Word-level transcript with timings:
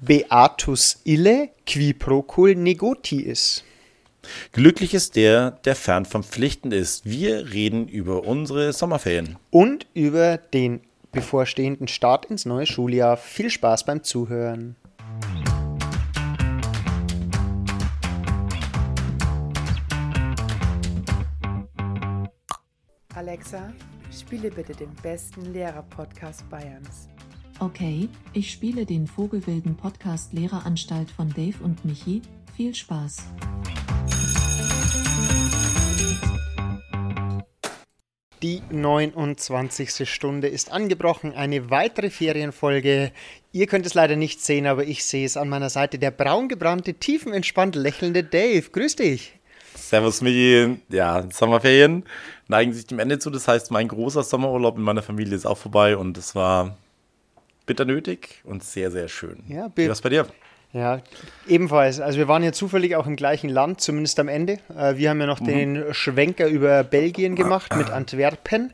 Beatus 0.00 0.98
ille 1.04 1.50
qui 1.64 1.92
procul 1.94 2.54
negotiis. 2.54 3.64
Glücklich 4.52 4.92
ist 4.92 5.16
der, 5.16 5.52
der 5.64 5.74
fern 5.74 6.04
vom 6.04 6.22
Pflichten 6.22 6.72
ist. 6.72 7.06
Wir 7.06 7.52
reden 7.52 7.88
über 7.88 8.24
unsere 8.24 8.72
Sommerferien. 8.72 9.36
Und 9.50 9.86
über 9.94 10.36
den 10.36 10.80
bevorstehenden 11.12 11.88
Start 11.88 12.26
ins 12.26 12.44
neue 12.44 12.66
Schuljahr. 12.66 13.16
Viel 13.16 13.50
Spaß 13.50 13.84
beim 13.84 14.02
Zuhören. 14.02 14.76
Alexa, 23.14 23.72
spiele 24.12 24.50
bitte 24.50 24.74
den 24.74 24.94
besten 25.02 25.52
Lehrer-Podcast 25.52 26.48
Bayerns. 26.50 27.08
Okay, 27.58 28.10
ich 28.34 28.50
spiele 28.50 28.84
den 28.84 29.06
Vogelwilden 29.06 29.76
Podcast 29.76 30.34
Lehreranstalt 30.34 31.10
von 31.10 31.30
Dave 31.30 31.54
und 31.64 31.86
Michi. 31.86 32.20
Viel 32.54 32.74
Spaß. 32.74 33.24
Die 38.42 38.60
29. 38.70 40.06
Stunde 40.06 40.48
ist 40.48 40.70
angebrochen, 40.70 41.32
eine 41.32 41.70
weitere 41.70 42.10
Ferienfolge. 42.10 43.10
Ihr 43.52 43.66
könnt 43.66 43.86
es 43.86 43.94
leider 43.94 44.16
nicht 44.16 44.42
sehen, 44.42 44.66
aber 44.66 44.84
ich 44.84 45.06
sehe 45.06 45.24
es 45.24 45.38
an 45.38 45.48
meiner 45.48 45.70
Seite. 45.70 45.98
Der 45.98 46.10
braungebrannte, 46.10 46.92
tiefenentspannt 46.92 47.74
lächelnde 47.74 48.22
Dave. 48.22 48.68
Grüß 48.70 48.96
dich. 48.96 49.32
Servus 49.74 50.20
Michi. 50.20 50.76
Ja, 50.90 51.24
Sommerferien 51.32 52.04
neigen 52.48 52.74
sich 52.74 52.86
dem 52.86 52.98
Ende 52.98 53.18
zu. 53.18 53.30
Das 53.30 53.48
heißt, 53.48 53.70
mein 53.70 53.88
großer 53.88 54.22
Sommerurlaub 54.22 54.76
in 54.76 54.82
meiner 54.82 55.02
Familie 55.02 55.34
ist 55.34 55.46
auch 55.46 55.56
vorbei 55.56 55.96
und 55.96 56.18
es 56.18 56.34
war 56.34 56.76
bitter 57.66 57.84
nötig 57.84 58.40
und 58.44 58.64
sehr, 58.64 58.90
sehr 58.90 59.08
schön. 59.08 59.42
Ja, 59.48 59.70
Wie 59.74 59.88
war's 59.88 60.00
bei 60.00 60.08
dir? 60.08 60.26
Ja, 60.72 61.00
ebenfalls. 61.48 62.00
Also 62.00 62.18
wir 62.18 62.28
waren 62.28 62.42
ja 62.42 62.52
zufällig 62.52 62.96
auch 62.96 63.06
im 63.06 63.16
gleichen 63.16 63.48
Land, 63.48 63.80
zumindest 63.80 64.18
am 64.20 64.28
Ende. 64.28 64.58
Äh, 64.76 64.96
wir 64.96 65.10
haben 65.10 65.20
ja 65.20 65.26
noch 65.26 65.40
mhm. 65.40 65.46
den 65.46 65.94
Schwenker 65.94 66.48
über 66.48 66.84
Belgien 66.84 67.34
gemacht 67.34 67.74
mit 67.76 67.90
Antwerpen 67.90 68.72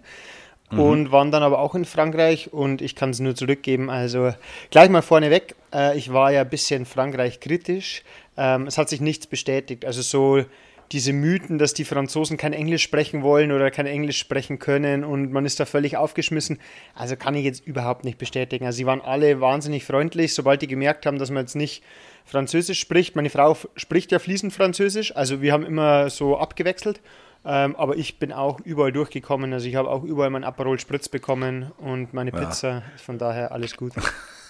mhm. 0.71 0.81
und 0.81 1.13
waren 1.13 1.31
dann 1.31 1.43
aber 1.43 1.61
auch 1.61 1.75
in 1.75 1.85
Frankreich 1.85 2.53
und 2.53 2.83
ich 2.83 2.97
kann 2.97 3.11
es 3.11 3.21
nur 3.21 3.35
zurückgeben. 3.35 3.91
Also 3.91 4.35
gleich 4.71 4.89
mal 4.89 5.03
vorneweg, 5.03 5.55
äh, 5.73 5.97
ich 5.97 6.13
war 6.13 6.33
ja 6.33 6.41
ein 6.41 6.49
bisschen 6.49 6.87
Frankreich 6.87 7.41
kritisch. 7.41 8.03
Ähm, 8.37 8.67
es 8.67 8.79
hat 8.79 8.89
sich 8.89 9.01
nichts 9.01 9.27
bestätigt. 9.27 9.85
Also 9.85 10.03
so 10.03 10.45
diese 10.93 11.13
Mythen, 11.13 11.59
dass 11.59 11.75
die 11.75 11.85
Franzosen 11.85 12.37
kein 12.37 12.53
Englisch 12.53 12.83
sprechen 12.83 13.23
wollen 13.23 13.51
oder 13.51 13.71
kein 13.71 13.87
Englisch 13.87 14.19
sprechen 14.19 14.59
können 14.59 15.05
und 15.05 15.33
man 15.33 15.47
ist 15.47 15.59
da 15.59 15.65
völlig 15.65 15.97
aufgeschmissen. 15.97 16.59
Also 16.95 17.17
kann 17.17 17.35
ich 17.35 17.45
jetzt 17.45 17.67
überhaupt 17.67 18.05
nicht 18.05 18.19
bestätigen. 18.19 18.67
Also 18.67 18.77
sie 18.77 18.87
waren 18.87 19.01
alle 19.01 19.41
wahnsinnig 19.41 19.85
freundlich, 19.85 20.35
sobald 20.35 20.63
die 20.63 20.67
gemerkt 20.67 21.07
haben, 21.07 21.19
dass 21.19 21.31
man 21.31 21.45
jetzt 21.45 21.57
nicht 21.57 21.83
Französisch 22.25 22.79
spricht. 22.79 23.17
Meine 23.17 23.31
Frau 23.31 23.57
spricht 23.75 24.13
ja 24.13 24.19
fließend 24.19 24.53
Französisch, 24.53 25.17
also 25.17 25.41
wir 25.41 25.53
haben 25.53 25.65
immer 25.65 26.11
so 26.11 26.37
abgewechselt. 26.37 27.01
Ähm, 27.45 27.75
aber 27.75 27.97
ich 27.97 28.21
bin 28.21 28.33
auch 28.33 28.61
überall 28.61 28.93
durchgekommen. 28.93 29.53
Also 29.53 29.67
ich 29.67 29.75
habe 29.75 29.91
auch 29.91 30.05
überall 30.05 30.31
mein 30.31 30.45
Aperol 30.45 30.79
Spritz 30.79 31.09
bekommen 31.09 31.73
und 31.79 32.15
meine 32.15 32.31
Pizza. 32.31 32.69
Ja. 32.69 32.83
Von 33.05 33.19
daher 33.19 33.51
alles 33.51 33.77
gut. 33.77 33.93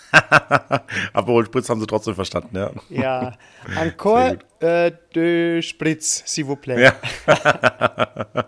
Aperol 1.12 1.46
Spritz 1.46 1.68
haben 1.68 1.80
sie 1.80 1.86
trotzdem 1.86 2.14
verstanden, 2.14 2.56
ja. 2.56 2.70
Ja, 2.90 3.32
encore 3.80 4.38
äh, 4.60 4.92
de 5.14 5.62
Spritz, 5.62 6.22
s'il 6.26 6.44
vous 6.44 6.56
plaît. 6.56 6.80
Ja, 6.80 6.94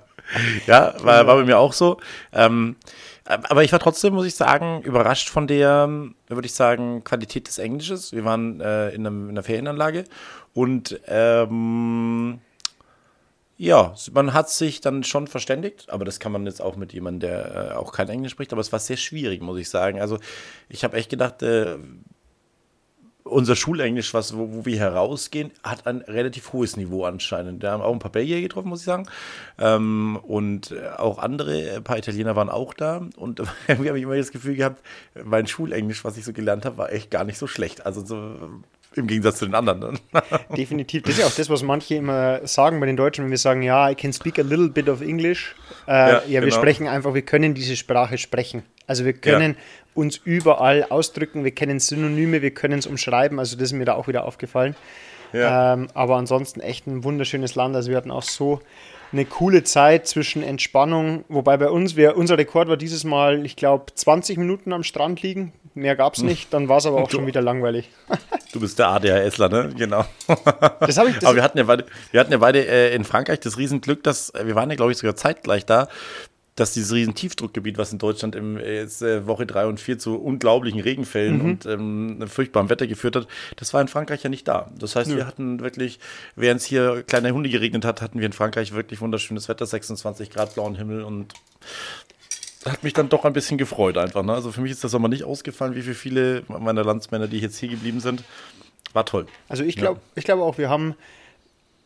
ja 0.66 0.94
war, 1.02 1.26
war 1.26 1.36
bei 1.36 1.44
mir 1.44 1.58
auch 1.58 1.72
so. 1.72 1.98
Ähm, 2.32 2.76
aber 3.24 3.64
ich 3.64 3.72
war 3.72 3.78
trotzdem, 3.78 4.14
muss 4.14 4.26
ich 4.26 4.34
sagen, 4.34 4.82
überrascht 4.82 5.30
von 5.30 5.46
der, 5.46 5.88
würde 6.28 6.46
ich 6.46 6.52
sagen, 6.52 7.02
Qualität 7.04 7.48
des 7.48 7.58
Englisches. 7.58 8.12
Wir 8.12 8.24
waren 8.24 8.60
äh, 8.60 8.90
in, 8.90 9.06
einem, 9.06 9.24
in, 9.24 9.30
einer 9.30 9.42
Ferienanlage 9.42 10.04
und 10.52 11.00
ähm, 11.08 12.40
ja, 13.56 13.94
man 14.12 14.32
hat 14.32 14.50
sich 14.50 14.80
dann 14.80 15.04
schon 15.04 15.26
verständigt, 15.28 15.88
aber 15.88 16.04
das 16.04 16.18
kann 16.18 16.32
man 16.32 16.44
jetzt 16.46 16.60
auch 16.60 16.76
mit 16.76 16.92
jemandem, 16.92 17.30
der 17.30 17.70
äh, 17.72 17.74
auch 17.74 17.92
kein 17.92 18.08
Englisch 18.08 18.32
spricht, 18.32 18.52
aber 18.52 18.60
es 18.60 18.72
war 18.72 18.80
sehr 18.80 18.96
schwierig, 18.96 19.42
muss 19.42 19.58
ich 19.58 19.68
sagen. 19.68 20.00
Also 20.00 20.18
ich 20.68 20.82
habe 20.82 20.96
echt 20.96 21.08
gedacht, 21.08 21.42
äh, 21.42 21.76
unser 23.22 23.56
Schulenglisch, 23.56 24.12
was, 24.12 24.36
wo, 24.36 24.52
wo, 24.52 24.64
wir 24.66 24.78
herausgehen, 24.78 25.50
hat 25.62 25.86
ein 25.86 26.02
relativ 26.02 26.52
hohes 26.52 26.76
Niveau 26.76 27.04
anscheinend. 27.04 27.62
Wir 27.62 27.70
haben 27.70 27.82
auch 27.82 27.92
ein 27.92 27.98
paar 27.98 28.12
Belgier 28.12 28.40
getroffen, 28.40 28.68
muss 28.68 28.80
ich 28.80 28.86
sagen. 28.86 29.06
Ähm, 29.58 30.18
und 30.22 30.72
äh, 30.72 30.90
auch 30.98 31.18
andere, 31.18 31.76
ein 31.76 31.84
paar 31.84 31.96
Italiener 31.96 32.36
waren 32.36 32.50
auch 32.50 32.74
da. 32.74 33.06
Und 33.16 33.40
irgendwie 33.68 33.88
habe 33.88 33.98
ich 33.98 34.04
immer 34.04 34.16
das 34.16 34.30
Gefühl 34.30 34.56
gehabt, 34.56 34.82
mein 35.24 35.46
Schulenglisch, 35.46 36.04
was 36.04 36.18
ich 36.18 36.24
so 36.24 36.32
gelernt 36.32 36.64
habe, 36.64 36.76
war 36.76 36.92
echt 36.92 37.10
gar 37.10 37.24
nicht 37.24 37.38
so 37.38 37.46
schlecht. 37.46 37.86
Also 37.86 38.04
so 38.04 38.36
im 38.96 39.06
Gegensatz 39.06 39.38
zu 39.38 39.46
den 39.46 39.54
anderen. 39.54 39.80
Ne? 39.80 40.22
Definitiv. 40.56 41.02
Das 41.02 41.12
ist 41.12 41.20
ja 41.20 41.26
auch 41.26 41.34
das, 41.34 41.50
was 41.50 41.62
manche 41.62 41.96
immer 41.96 42.46
sagen 42.46 42.80
bei 42.80 42.86
den 42.86 42.96
Deutschen, 42.96 43.24
wenn 43.24 43.30
wir 43.30 43.38
sagen, 43.38 43.62
ja, 43.62 43.90
I 43.90 43.94
can 43.94 44.12
speak 44.12 44.38
a 44.38 44.42
little 44.42 44.68
bit 44.68 44.88
of 44.88 45.00
English. 45.00 45.54
Äh, 45.86 45.92
ja, 45.92 46.08
ja 46.08 46.20
genau. 46.26 46.44
wir 46.46 46.52
sprechen 46.52 46.86
einfach, 46.86 47.14
wir 47.14 47.22
können 47.22 47.54
diese 47.54 47.76
Sprache 47.76 48.18
sprechen. 48.18 48.62
Also 48.86 49.04
wir 49.04 49.14
können 49.14 49.52
ja. 49.52 49.62
uns 49.94 50.16
überall 50.24 50.84
ausdrücken, 50.84 51.44
wir 51.44 51.52
kennen 51.52 51.80
Synonyme, 51.80 52.42
wir 52.42 52.52
können 52.52 52.78
es 52.78 52.86
umschreiben. 52.86 53.38
Also 53.38 53.56
das 53.56 53.64
ist 53.64 53.72
mir 53.72 53.84
da 53.84 53.94
auch 53.94 54.08
wieder 54.08 54.24
aufgefallen. 54.24 54.76
Ja. 55.32 55.74
Ähm, 55.74 55.88
aber 55.94 56.16
ansonsten 56.16 56.60
echt 56.60 56.86
ein 56.86 57.02
wunderschönes 57.02 57.54
Land. 57.54 57.74
Also 57.74 57.90
wir 57.90 57.96
hatten 57.96 58.10
auch 58.10 58.22
so 58.22 58.60
eine 59.12 59.24
coole 59.24 59.64
Zeit 59.64 60.06
zwischen 60.06 60.42
Entspannung, 60.42 61.24
wobei 61.28 61.56
bei 61.56 61.70
uns, 61.70 61.96
wir, 61.96 62.16
unser 62.16 62.38
Rekord 62.38 62.68
war 62.68 62.76
dieses 62.76 63.04
Mal, 63.04 63.44
ich 63.44 63.56
glaube, 63.56 63.86
20 63.94 64.38
Minuten 64.38 64.72
am 64.72 64.82
Strand 64.82 65.22
liegen. 65.22 65.52
Mehr 65.74 65.96
gab 65.96 66.14
es 66.14 66.20
hm. 66.20 66.28
nicht, 66.28 66.54
dann 66.54 66.68
war 66.68 66.78
es 66.78 66.86
aber 66.86 66.98
auch 67.02 67.08
du, 67.08 67.16
schon 67.16 67.26
wieder 67.26 67.42
langweilig. 67.42 67.90
Du 68.52 68.60
bist 68.60 68.78
der 68.78 68.86
ADHSler, 68.86 69.48
ne? 69.48 69.72
Genau. 69.76 70.04
Das 70.78 70.96
ich, 70.96 71.14
das 71.14 71.24
aber 71.24 71.34
wir 71.34 71.42
hatten 71.42 71.58
ja 71.58 71.64
beide, 71.64 71.86
wir 72.12 72.20
hatten 72.20 72.30
ja 72.30 72.38
beide 72.38 72.64
äh, 72.64 72.94
in 72.94 73.02
Frankreich 73.02 73.40
das 73.40 73.58
Riesenglück, 73.58 74.04
dass 74.04 74.30
äh, 74.30 74.46
wir 74.46 74.54
waren 74.54 74.70
ja, 74.70 74.76
glaube 74.76 74.92
ich, 74.92 74.98
sogar 74.98 75.16
zeitgleich 75.16 75.66
da 75.66 75.88
dass 76.56 76.72
dieses 76.72 76.92
riesen 76.92 77.14
Tiefdruckgebiet, 77.14 77.78
was 77.78 77.92
in 77.92 77.98
Deutschland 77.98 78.36
im 78.36 78.58
jetzt, 78.58 79.02
äh, 79.02 79.26
Woche 79.26 79.44
3 79.44 79.66
und 79.66 79.80
4 79.80 79.98
zu 79.98 80.16
unglaublichen 80.16 80.80
Regenfällen 80.80 81.38
mhm. 81.38 81.44
und 81.44 81.66
ähm, 81.66 82.28
furchtbarem 82.28 82.70
Wetter 82.70 82.86
geführt 82.86 83.16
hat, 83.16 83.26
das 83.56 83.74
war 83.74 83.80
in 83.80 83.88
Frankreich 83.88 84.22
ja 84.22 84.30
nicht 84.30 84.46
da. 84.46 84.70
Das 84.78 84.94
heißt, 84.94 85.10
ja. 85.10 85.16
wir 85.16 85.26
hatten 85.26 85.60
wirklich, 85.60 85.98
während 86.36 86.60
es 86.60 86.66
hier 86.66 87.02
kleine 87.02 87.32
Hunde 87.32 87.50
geregnet 87.50 87.84
hat, 87.84 88.02
hatten 88.02 88.20
wir 88.20 88.26
in 88.26 88.32
Frankreich 88.32 88.72
wirklich 88.72 89.00
wunderschönes 89.00 89.48
Wetter, 89.48 89.66
26 89.66 90.30
Grad 90.30 90.54
blauen 90.54 90.76
Himmel 90.76 91.02
und 91.02 91.34
hat 92.64 92.82
mich 92.82 92.92
dann 92.92 93.08
doch 93.08 93.24
ein 93.24 93.32
bisschen 93.32 93.58
gefreut 93.58 93.98
einfach. 93.98 94.22
Ne? 94.22 94.32
Also 94.32 94.52
für 94.52 94.60
mich 94.60 94.72
ist 94.72 94.84
das 94.84 94.92
Sommer 94.92 95.08
nicht 95.08 95.24
ausgefallen, 95.24 95.74
wie 95.74 95.82
für 95.82 95.94
viele 95.94 96.44
meiner 96.48 96.84
Landsmänner, 96.84 97.26
die 97.26 97.38
jetzt 97.38 97.58
hier 97.58 97.68
geblieben 97.68 98.00
sind. 98.00 98.22
War 98.92 99.04
toll. 99.04 99.26
Also 99.48 99.64
ich 99.64 99.76
glaube 99.76 100.00
ja. 100.00 100.12
ich 100.14 100.24
glaube 100.24 100.42
auch, 100.42 100.56
wir 100.56 100.70
haben 100.70 100.94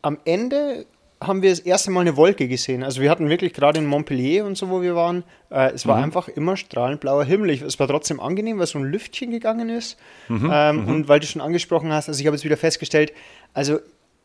am 0.01 0.17
Ende 0.25 0.85
haben 1.21 1.41
wir 1.41 1.49
das 1.49 1.59
erste 1.59 1.91
Mal 1.91 2.01
eine 2.01 2.15
Wolke 2.15 2.47
gesehen. 2.47 2.83
Also 2.83 3.01
wir 3.01 3.09
hatten 3.09 3.27
wirklich 3.29 3.53
gerade 3.53 3.79
in 3.79 3.85
Montpellier 3.85 4.45
und 4.45 4.57
so, 4.57 4.69
wo 4.69 4.81
wir 4.81 4.95
waren, 4.95 5.23
äh, 5.51 5.71
es 5.71 5.85
war 5.85 5.97
mhm. 5.97 6.05
einfach 6.05 6.29
immer 6.29 6.55
strahlend 6.55 7.01
blauer 7.01 7.25
Himmel. 7.25 7.49
Ich, 7.49 7.61
es 7.61 7.77
war 7.77 7.87
trotzdem 7.87 8.21
angenehm, 8.21 8.57
weil 8.57 8.67
so 8.67 8.79
ein 8.79 8.85
Lüftchen 8.85 9.31
gegangen 9.31 9.69
ist. 9.69 9.97
Mhm. 10.29 10.49
Ähm, 10.51 10.75
mhm. 10.77 10.87
Und 10.87 11.07
weil 11.09 11.19
du 11.19 11.27
schon 11.27 11.41
angesprochen 11.41 11.91
hast, 11.91 12.07
also 12.07 12.19
ich 12.19 12.25
habe 12.25 12.37
jetzt 12.37 12.45
wieder 12.45 12.57
festgestellt, 12.57 13.13
also 13.53 13.79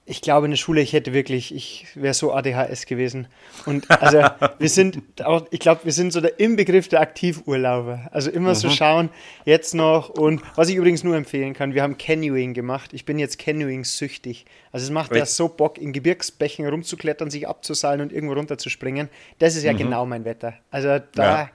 ich 0.07 0.21
glaube 0.21 0.47
in 0.47 0.51
der 0.51 0.59
Schule, 0.59 0.83
ich 0.83 0.93
hätte 0.93 1.15
wirklich, 1.15 1.55
ich 1.55 1.87
wäre 1.95 2.13
so 2.13 2.35
ADHS 2.35 2.85
gewesen. 2.85 3.27
Und 3.65 3.91
also 3.91 4.19
wir 4.59 4.69
sind 4.69 5.03
auch, 5.25 5.47
ich 5.51 5.61
glaube, 5.61 5.81
wir 5.85 5.93
sind 5.93 6.13
so 6.13 6.21
der 6.21 6.39
Inbegriff 6.39 6.89
der 6.89 7.01
Aktivurlauber. 7.01 8.09
Also 8.13 8.31
immer 8.31 8.51
mhm. 8.51 8.55
so 8.55 8.69
schauen, 8.69 9.09
jetzt 9.47 9.75
noch. 9.75 10.11
Und 10.11 10.43
was 10.57 10.69
ich 10.69 10.77
übrigens 10.77 11.05
nur 11.05 11.17
empfehlen 11.17 11.55
kann, 11.55 11.73
wir 11.73 11.83
haben 11.83 11.97
Canoeing 11.97 12.53
gemacht. 12.53 12.93
Ich 12.93 13.07
bin 13.07 13.19
jetzt 13.19 13.39
Canoeing 13.39 13.85
süchtig. 13.85 14.45
Also 14.73 14.85
es 14.85 14.91
macht 14.91 15.11
Wait. 15.11 15.21
ja 15.21 15.27
so 15.27 15.49
Bock, 15.49 15.79
in 15.79 15.95
Gebirgsbächen 15.95 16.67
rumzuklettern, 16.67 17.31
sich 17.31 17.49
abzuseilen 17.49 18.03
und 18.03 18.13
irgendwo 18.13 18.35
runterzuspringen. 18.35 19.09
Das 19.39 19.57
ist 19.57 19.63
ja 19.63 19.73
mhm. 19.73 19.79
genau 19.79 20.05
mein 20.05 20.27
Wetter. 20.27 20.53
Also 20.71 20.99
da, 21.15 21.25
ja. 21.25 21.51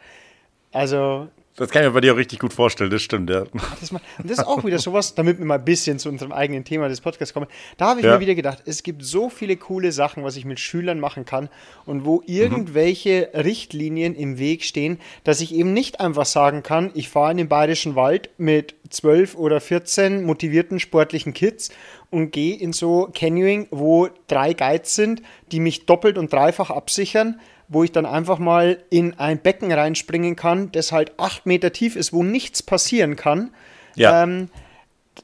also 0.71 1.27
das 1.59 1.71
kann 1.71 1.81
ich 1.81 1.89
mir 1.89 1.93
bei 1.93 1.99
dir 1.99 2.13
auch 2.13 2.17
richtig 2.17 2.39
gut 2.39 2.53
vorstellen, 2.53 2.89
das 2.89 3.01
stimmt, 3.01 3.29
ja. 3.29 3.43
Das, 3.81 3.91
und 3.91 4.01
das 4.23 4.39
ist 4.39 4.47
auch 4.47 4.63
wieder 4.63 4.79
sowas, 4.79 5.13
damit 5.13 5.39
wir 5.39 5.45
mal 5.45 5.55
ein 5.55 5.65
bisschen 5.65 5.99
zu 5.99 6.07
unserem 6.07 6.31
eigenen 6.31 6.63
Thema 6.63 6.87
des 6.87 7.01
Podcasts 7.01 7.33
kommen. 7.33 7.47
Da 7.77 7.89
habe 7.89 7.99
ich 7.99 8.05
ja. 8.05 8.13
mir 8.13 8.21
wieder 8.21 8.33
gedacht, 8.33 8.63
es 8.65 8.81
gibt 8.81 9.03
so 9.03 9.29
viele 9.29 9.57
coole 9.57 9.91
Sachen, 9.91 10.23
was 10.23 10.37
ich 10.37 10.45
mit 10.45 10.59
Schülern 10.61 11.01
machen 11.01 11.25
kann 11.25 11.49
und 11.85 12.05
wo 12.05 12.23
irgendwelche 12.25 13.29
mhm. 13.33 13.39
Richtlinien 13.41 14.15
im 14.15 14.39
Weg 14.39 14.63
stehen, 14.63 14.99
dass 15.25 15.41
ich 15.41 15.53
eben 15.53 15.73
nicht 15.73 15.99
einfach 15.99 16.25
sagen 16.25 16.63
kann, 16.63 16.91
ich 16.93 17.09
fahre 17.09 17.31
in 17.31 17.37
den 17.37 17.49
Bayerischen 17.49 17.95
Wald 17.95 18.29
mit 18.37 18.75
12 18.89 19.35
oder 19.35 19.59
14 19.59 20.23
motivierten 20.23 20.79
sportlichen 20.79 21.33
Kids 21.33 21.71
und 22.09 22.31
gehe 22.31 22.55
in 22.55 22.71
so 22.71 23.09
Canyoning, 23.13 23.67
wo 23.69 24.07
drei 24.27 24.53
Guides 24.53 24.95
sind, 24.95 25.21
die 25.51 25.59
mich 25.59 25.85
doppelt 25.85 26.17
und 26.17 26.31
dreifach 26.31 26.69
absichern 26.69 27.39
wo 27.69 27.83
ich 27.83 27.91
dann 27.91 28.05
einfach 28.05 28.39
mal 28.39 28.79
in 28.89 29.17
ein 29.19 29.39
Becken 29.39 29.71
reinspringen 29.71 30.35
kann, 30.35 30.71
das 30.71 30.91
halt 30.91 31.13
acht 31.17 31.45
Meter 31.45 31.71
tief 31.71 31.95
ist, 31.95 32.11
wo 32.11 32.23
nichts 32.23 32.63
passieren 32.63 33.15
kann. 33.15 33.51
Ja. 33.95 34.23
Ähm, 34.23 34.49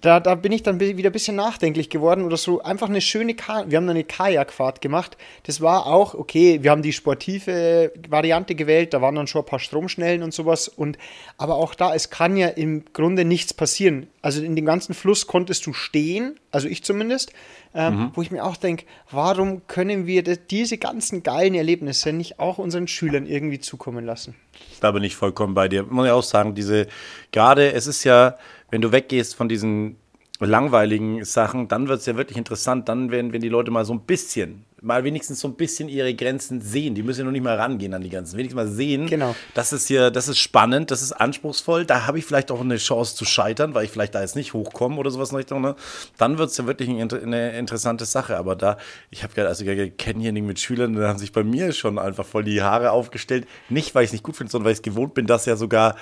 da, 0.01 0.19
da 0.19 0.35
bin 0.35 0.51
ich 0.51 0.63
dann 0.63 0.79
wieder 0.79 1.09
ein 1.09 1.13
bisschen 1.13 1.35
nachdenklich 1.35 1.89
geworden 1.89 2.23
oder 2.23 2.37
so. 2.37 2.61
Einfach 2.61 2.89
eine 2.89 3.01
schöne, 3.01 3.33
Ka 3.33 3.65
wir 3.67 3.77
haben 3.77 3.89
eine 3.89 4.03
Kajakfahrt 4.03 4.81
gemacht. 4.81 5.17
Das 5.43 5.61
war 5.61 5.87
auch, 5.87 6.13
okay, 6.13 6.63
wir 6.63 6.71
haben 6.71 6.81
die 6.81 6.93
sportive 6.93 7.91
Variante 8.09 8.55
gewählt, 8.55 8.93
da 8.93 9.01
waren 9.01 9.15
dann 9.15 9.27
schon 9.27 9.41
ein 9.41 9.45
paar 9.45 9.59
Stromschnellen 9.59 10.23
und 10.23 10.33
sowas. 10.33 10.67
Und, 10.67 10.97
aber 11.37 11.55
auch 11.55 11.75
da, 11.75 11.93
es 11.93 12.09
kann 12.09 12.37
ja 12.37 12.47
im 12.47 12.85
Grunde 12.93 13.25
nichts 13.25 13.53
passieren. 13.53 14.07
Also 14.21 14.41
in 14.41 14.55
dem 14.55 14.65
ganzen 14.65 14.93
Fluss 14.93 15.27
konntest 15.27 15.65
du 15.65 15.73
stehen, 15.73 16.39
also 16.51 16.67
ich 16.67 16.83
zumindest, 16.83 17.31
ähm, 17.75 17.95
mhm. 17.95 18.11
wo 18.13 18.21
ich 18.21 18.31
mir 18.31 18.43
auch 18.45 18.55
denke, 18.55 18.85
warum 19.11 19.67
können 19.67 20.07
wir 20.07 20.23
diese 20.23 20.77
ganzen 20.77 21.23
geilen 21.23 21.53
Erlebnisse 21.53 22.13
nicht 22.13 22.39
auch 22.39 22.57
unseren 22.57 22.87
Schülern 22.87 23.27
irgendwie 23.27 23.59
zukommen 23.59 24.05
lassen? 24.05 24.35
Da 24.79 24.91
bin 24.91 25.03
ich 25.03 25.15
vollkommen 25.15 25.53
bei 25.53 25.67
dir. 25.67 25.83
Muss 25.83 26.05
ich 26.05 26.11
auch 26.11 26.23
sagen, 26.23 26.55
diese, 26.55 26.87
gerade, 27.31 27.73
es 27.73 27.87
ist 27.87 28.03
ja, 28.03 28.37
wenn 28.71 28.81
du 28.81 28.91
weggehst 28.91 29.35
von 29.35 29.49
diesen 29.49 29.97
langweiligen 30.39 31.23
Sachen, 31.23 31.67
dann 31.67 31.87
wird 31.87 32.01
es 32.01 32.05
ja 32.05 32.17
wirklich 32.17 32.37
interessant. 32.37 32.89
Dann, 32.89 33.09
wenn, 33.09 33.31
wenn 33.31 33.41
die 33.41 33.49
Leute 33.49 33.71
mal 33.71 33.85
so 33.85 33.93
ein 33.93 34.01
bisschen, 34.01 34.65
mal 34.81 35.03
wenigstens 35.03 35.39
so 35.39 35.47
ein 35.47 35.55
bisschen 35.55 35.87
ihre 35.87 36.13
Grenzen 36.13 36.59
sehen. 36.59 36.93
Die 36.93 37.03
müssen 37.03 37.21
ja 37.21 37.25
noch 37.25 37.31
nicht 37.31 37.43
mal 37.43 37.55
rangehen 37.55 37.93
an 37.93 38.01
die 38.01 38.09
Grenzen. 38.09 38.37
Wenigstens 38.37 38.55
mal 38.55 38.67
sehen, 38.67 39.07
genau. 39.07 39.33
das 39.53 39.71
ist 39.71 39.87
hier, 39.87 40.11
das 40.11 40.27
ist 40.27 40.37
spannend, 40.37 40.91
das 40.91 41.01
ist 41.01 41.13
anspruchsvoll. 41.13 41.85
Da 41.85 42.05
habe 42.05 42.19
ich 42.19 42.25
vielleicht 42.25 42.51
auch 42.51 42.59
eine 42.59 42.75
Chance 42.77 43.15
zu 43.15 43.23
scheitern, 43.23 43.73
weil 43.73 43.85
ich 43.85 43.91
vielleicht 43.91 44.13
da 44.13 44.21
jetzt 44.21 44.35
nicht 44.35 44.53
hochkomme 44.53 44.97
oder 44.97 45.09
sowas 45.09 45.31
in 45.31 45.37
Richtung. 45.37 45.61
Ne? 45.61 45.75
Dann 46.17 46.37
wird 46.37 46.49
es 46.49 46.57
ja 46.57 46.67
wirklich 46.67 46.89
eine, 46.89 47.01
eine, 47.01 47.57
interessante 47.57 48.03
Sache. 48.05 48.37
Aber 48.37 48.57
da, 48.57 48.77
ich 49.09 49.23
habe 49.23 49.33
gerade, 49.33 49.47
also 49.47 49.63
Canyoning 49.63 50.45
mit 50.45 50.59
Schülern, 50.59 50.93
da 50.93 51.07
haben 51.07 51.19
sich 51.19 51.31
bei 51.31 51.43
mir 51.43 51.71
schon 51.71 51.97
einfach 51.97 52.25
voll 52.25 52.43
die 52.43 52.61
Haare 52.61 52.91
aufgestellt. 52.91 53.47
Nicht, 53.69 53.95
weil 53.95 54.03
ich 54.03 54.09
es 54.09 54.13
nicht 54.13 54.23
gut 54.23 54.35
finde, 54.35 54.51
sondern 54.51 54.65
weil 54.65 54.73
ich 54.73 54.79
es 54.79 54.83
gewohnt 54.83 55.13
bin, 55.13 55.27
dass 55.27 55.45
ja 55.45 55.55
sogar 55.55 55.95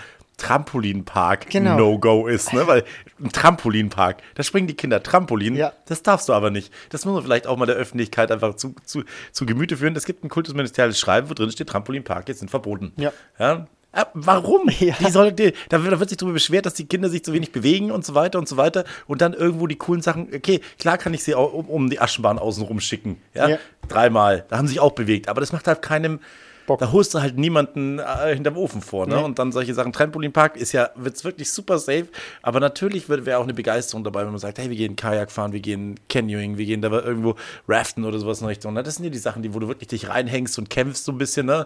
Trampolinpark 0.43 1.49
genau. 1.49 1.77
No-Go 1.77 2.27
ist, 2.27 2.51
ne? 2.51 2.67
Weil 2.67 2.83
ein 3.23 3.31
Trampolinpark, 3.31 4.17
da 4.35 4.43
springen 4.43 4.67
die 4.67 4.73
Kinder 4.73 5.01
Trampolin, 5.01 5.55
ja. 5.55 5.71
das 5.85 6.03
darfst 6.03 6.27
du 6.27 6.33
aber 6.33 6.51
nicht. 6.51 6.73
Das 6.89 7.05
muss 7.05 7.13
man 7.13 7.23
vielleicht 7.23 7.47
auch 7.47 7.55
mal 7.55 7.65
der 7.65 7.75
Öffentlichkeit 7.75 8.29
einfach 8.29 8.55
zu, 8.55 8.75
zu, 8.83 9.03
zu 9.31 9.45
Gemüte 9.45 9.77
führen. 9.77 9.95
Es 9.95 10.05
gibt 10.05 10.23
ein 10.25 10.29
kultusministerielles 10.29 10.99
Schreiben, 10.99 11.29
wo 11.29 11.33
drin 11.33 11.49
steht, 11.49 11.69
Trampolinpark, 11.69 12.27
jetzt 12.27 12.39
sind 12.39 12.51
verboten. 12.51 12.91
Ja. 12.97 13.13
ja? 13.39 13.67
Äh, 13.93 14.03
warum? 14.13 14.69
Ja. 14.79 14.95
Die 14.99 15.11
soll, 15.11 15.31
die, 15.31 15.53
da 15.69 15.81
wird 15.81 16.09
sich 16.09 16.17
darüber 16.17 16.33
beschwert, 16.33 16.65
dass 16.65 16.73
die 16.73 16.87
Kinder 16.87 17.09
sich 17.09 17.23
zu 17.23 17.31
wenig 17.31 17.53
bewegen 17.53 17.89
und 17.91 18.05
so 18.05 18.13
weiter 18.15 18.37
und 18.37 18.49
so 18.49 18.57
weiter. 18.57 18.83
Und 19.07 19.21
dann 19.21 19.33
irgendwo 19.33 19.65
die 19.67 19.77
coolen 19.77 20.01
Sachen, 20.01 20.27
okay, 20.35 20.59
klar 20.77 20.97
kann 20.97 21.13
ich 21.13 21.23
sie 21.23 21.35
auch 21.35 21.53
um, 21.53 21.69
um 21.69 21.89
die 21.89 22.01
Aschenbahn 22.01 22.37
außen 22.37 22.63
rum 22.63 22.81
schicken. 22.81 23.21
Ja? 23.33 23.47
ja? 23.47 23.57
Dreimal. 23.87 24.45
Da 24.49 24.57
haben 24.57 24.67
sie 24.67 24.73
sich 24.73 24.81
auch 24.81 24.91
bewegt. 24.91 25.29
Aber 25.29 25.39
das 25.39 25.53
macht 25.53 25.67
halt 25.67 25.81
keinem, 25.81 26.19
Bock. 26.65 26.79
Da 26.79 26.91
holst 26.91 27.13
du 27.13 27.21
halt 27.21 27.37
niemanden 27.37 27.99
äh, 27.99 28.33
hinterm 28.33 28.57
Ofen 28.57 28.81
vor, 28.81 29.07
ne? 29.07 29.15
Nee. 29.15 29.23
Und 29.23 29.39
dann 29.39 29.51
solche 29.51 29.73
Sachen. 29.73 29.91
Trampolinpark 29.93 30.57
ist 30.57 30.71
ja, 30.71 30.89
wird's 30.95 31.23
wirklich 31.23 31.51
super 31.51 31.79
safe, 31.79 32.07
aber 32.41 32.59
natürlich 32.59 33.09
wäre 33.09 33.37
auch 33.37 33.43
eine 33.43 33.53
Begeisterung 33.53 34.03
dabei, 34.03 34.21
wenn 34.21 34.31
man 34.31 34.39
sagt, 34.39 34.57
hey, 34.57 34.69
wir 34.69 34.77
gehen 34.77 34.95
Kajak 34.95 35.31
fahren, 35.31 35.53
wir 35.53 35.59
gehen 35.59 35.99
Canyoning, 36.09 36.57
wir 36.57 36.65
gehen 36.65 36.81
da 36.81 36.89
irgendwo 36.89 37.35
raften 37.67 38.05
oder 38.05 38.19
sowas 38.19 38.41
in 38.41 38.47
Richtung. 38.47 38.73
Ne? 38.73 38.83
Das 38.83 38.95
sind 38.95 39.05
ja 39.05 39.09
die 39.11 39.17
Sachen, 39.17 39.43
die, 39.43 39.53
wo 39.53 39.59
du 39.59 39.67
wirklich 39.67 39.89
dich 39.89 40.09
reinhängst 40.09 40.57
und 40.57 40.69
kämpfst 40.69 41.05
so 41.05 41.11
ein 41.11 41.17
bisschen, 41.17 41.45
ne? 41.45 41.65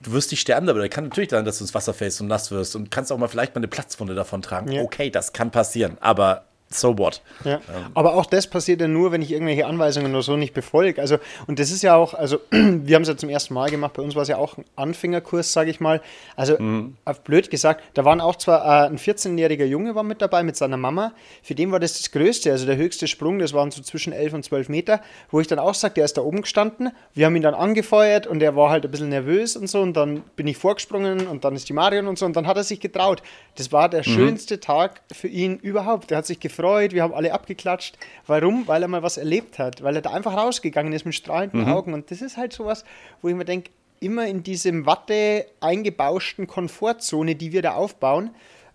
Du 0.00 0.12
wirst 0.12 0.30
nicht 0.30 0.40
sterben, 0.40 0.68
aber 0.68 0.80
da 0.80 0.88
kann 0.88 1.04
natürlich 1.04 1.30
sein, 1.30 1.44
dass 1.46 1.58
du 1.58 1.64
ins 1.64 1.74
Wasser 1.74 1.94
fällst 1.94 2.20
und 2.20 2.26
nass 2.26 2.50
wirst 2.50 2.76
und 2.76 2.90
kannst 2.90 3.10
auch 3.10 3.16
mal 3.16 3.28
vielleicht 3.28 3.54
mal 3.54 3.60
eine 3.60 3.68
Platzwunde 3.68 4.14
davon 4.14 4.42
tragen. 4.42 4.70
Ja. 4.70 4.82
Okay, 4.82 5.08
das 5.08 5.32
kann 5.32 5.50
passieren, 5.50 5.96
aber 6.00 6.44
so 6.68 6.98
what. 6.98 7.22
Ja. 7.44 7.54
Ähm. 7.54 7.60
Aber 7.94 8.14
auch 8.14 8.26
das 8.26 8.46
passiert 8.46 8.80
ja 8.80 8.88
nur, 8.88 9.12
wenn 9.12 9.22
ich 9.22 9.32
irgendwelche 9.32 9.66
Anweisungen 9.66 10.12
oder 10.12 10.22
so 10.22 10.36
nicht 10.36 10.52
befolge. 10.52 11.00
Also, 11.00 11.18
und 11.46 11.58
das 11.58 11.70
ist 11.70 11.82
ja 11.82 11.94
auch, 11.94 12.14
also 12.14 12.40
wir 12.50 12.96
haben 12.96 13.02
es 13.02 13.08
ja 13.08 13.16
zum 13.16 13.28
ersten 13.28 13.54
Mal 13.54 13.70
gemacht, 13.70 13.94
bei 13.94 14.02
uns 14.02 14.14
war 14.14 14.22
es 14.22 14.28
ja 14.28 14.36
auch 14.36 14.58
ein 14.58 14.64
Anfängerkurs, 14.74 15.52
sage 15.52 15.70
ich 15.70 15.80
mal. 15.80 16.02
Also, 16.34 16.58
mhm. 16.58 16.96
auf 17.04 17.20
blöd 17.20 17.50
gesagt, 17.50 17.84
da 17.94 18.04
waren 18.04 18.20
auch 18.20 18.36
zwar 18.36 18.84
äh, 18.84 18.88
ein 18.88 18.98
14-jähriger 18.98 19.64
Junge 19.64 19.94
war 19.94 20.02
mit 20.02 20.20
dabei 20.20 20.42
mit 20.42 20.56
seiner 20.56 20.76
Mama, 20.76 21.12
für 21.42 21.54
den 21.54 21.70
war 21.70 21.80
das 21.80 21.98
das 21.98 22.10
Größte, 22.10 22.50
also 22.50 22.66
der 22.66 22.76
höchste 22.76 23.06
Sprung, 23.06 23.38
das 23.38 23.52
waren 23.52 23.70
so 23.70 23.82
zwischen 23.82 24.12
11 24.12 24.32
und 24.34 24.44
12 24.44 24.68
Meter, 24.68 25.00
wo 25.30 25.40
ich 25.40 25.46
dann 25.46 25.58
auch 25.58 25.74
sage, 25.74 25.94
der 25.94 26.04
ist 26.04 26.16
da 26.16 26.22
oben 26.22 26.42
gestanden, 26.42 26.90
wir 27.14 27.26
haben 27.26 27.36
ihn 27.36 27.42
dann 27.42 27.54
angefeuert 27.54 28.26
und 28.26 28.42
er 28.42 28.56
war 28.56 28.70
halt 28.70 28.84
ein 28.84 28.90
bisschen 28.90 29.08
nervös 29.08 29.56
und 29.56 29.68
so 29.68 29.80
und 29.80 29.94
dann 29.94 30.22
bin 30.34 30.46
ich 30.46 30.56
vorgesprungen 30.56 31.26
und 31.26 31.44
dann 31.44 31.54
ist 31.54 31.68
die 31.68 31.72
Marion 31.72 32.08
und 32.08 32.18
so 32.18 32.26
und 32.26 32.34
dann 32.34 32.46
hat 32.46 32.56
er 32.56 32.64
sich 32.64 32.80
getraut. 32.80 33.22
Das 33.56 33.72
war 33.72 33.88
der 33.88 34.00
mhm. 34.00 34.04
schönste 34.04 34.60
Tag 34.60 35.00
für 35.12 35.28
ihn 35.28 35.56
überhaupt. 35.56 36.10
Der 36.10 36.18
hat 36.18 36.26
sich 36.26 36.40
gefreut, 36.40 36.55
wir 36.58 37.02
haben 37.02 37.14
alle 37.14 37.32
abgeklatscht. 37.32 37.96
Warum? 38.26 38.66
Weil 38.66 38.82
er 38.82 38.88
mal 38.88 39.02
was 39.02 39.16
erlebt 39.16 39.58
hat, 39.58 39.82
weil 39.82 39.96
er 39.96 40.02
da 40.02 40.10
einfach 40.10 40.36
rausgegangen 40.36 40.92
ist 40.92 41.04
mit 41.04 41.14
strahlenden 41.14 41.62
mhm. 41.62 41.68
Augen. 41.72 41.94
Und 41.94 42.10
das 42.10 42.22
ist 42.22 42.36
halt 42.36 42.52
sowas, 42.52 42.84
wo 43.22 43.28
ich 43.28 43.34
mir 43.34 43.44
denke, 43.44 43.70
immer 44.00 44.26
in 44.26 44.42
diesem 44.42 44.86
Watte 44.86 45.46
eingebauschten 45.60 46.46
Komfortzone, 46.46 47.34
die 47.34 47.52
wir 47.52 47.62
da 47.62 47.74
aufbauen, 47.74 48.30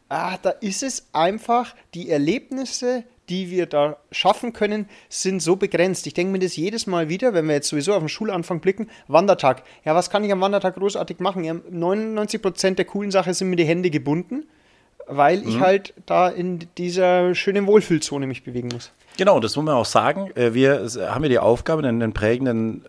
ah, 0.09 0.37
da 0.41 0.49
ist 0.49 0.83
es 0.83 1.07
einfach, 1.13 1.75
die 1.93 2.09
Erlebnisse, 2.09 3.03
die 3.29 3.49
wir 3.49 3.65
da 3.65 3.97
schaffen 4.11 4.51
können, 4.51 4.89
sind 5.07 5.41
so 5.41 5.55
begrenzt. 5.55 6.05
Ich 6.05 6.13
denke 6.13 6.33
mir 6.33 6.39
das 6.39 6.55
jedes 6.55 6.85
Mal 6.87 7.07
wieder, 7.07 7.33
wenn 7.33 7.45
wir 7.45 7.53
jetzt 7.53 7.69
sowieso 7.69 7.93
auf 7.93 7.99
den 7.99 8.09
Schulanfang 8.09 8.59
blicken, 8.59 8.89
Wandertag. 9.07 9.63
Ja, 9.85 9.95
was 9.95 10.09
kann 10.09 10.23
ich 10.23 10.31
am 10.31 10.41
Wandertag 10.41 10.75
großartig 10.75 11.19
machen? 11.19 11.43
Ja, 11.43 11.53
99% 11.53 12.75
der 12.75 12.85
coolen 12.85 13.11
Sachen 13.11 13.33
sind 13.33 13.49
mir 13.49 13.55
die 13.55 13.65
Hände 13.65 13.89
gebunden 13.89 14.47
weil 15.07 15.41
mhm. 15.41 15.49
ich 15.49 15.59
halt 15.59 15.93
da 16.05 16.29
in 16.29 16.67
dieser 16.77 17.35
schönen 17.35 17.67
Wohlfühlzone 17.67 18.27
mich 18.27 18.43
bewegen 18.43 18.69
muss. 18.71 18.91
Genau, 19.17 19.39
das 19.39 19.55
muss 19.55 19.65
man 19.65 19.75
auch 19.75 19.85
sagen. 19.85 20.31
Äh, 20.35 20.53
wir 20.53 20.87
haben 20.99 21.23
ja 21.23 21.29
die 21.29 21.39
Aufgabe, 21.39 21.87
einen 21.87 22.13
prägenden 22.13 22.85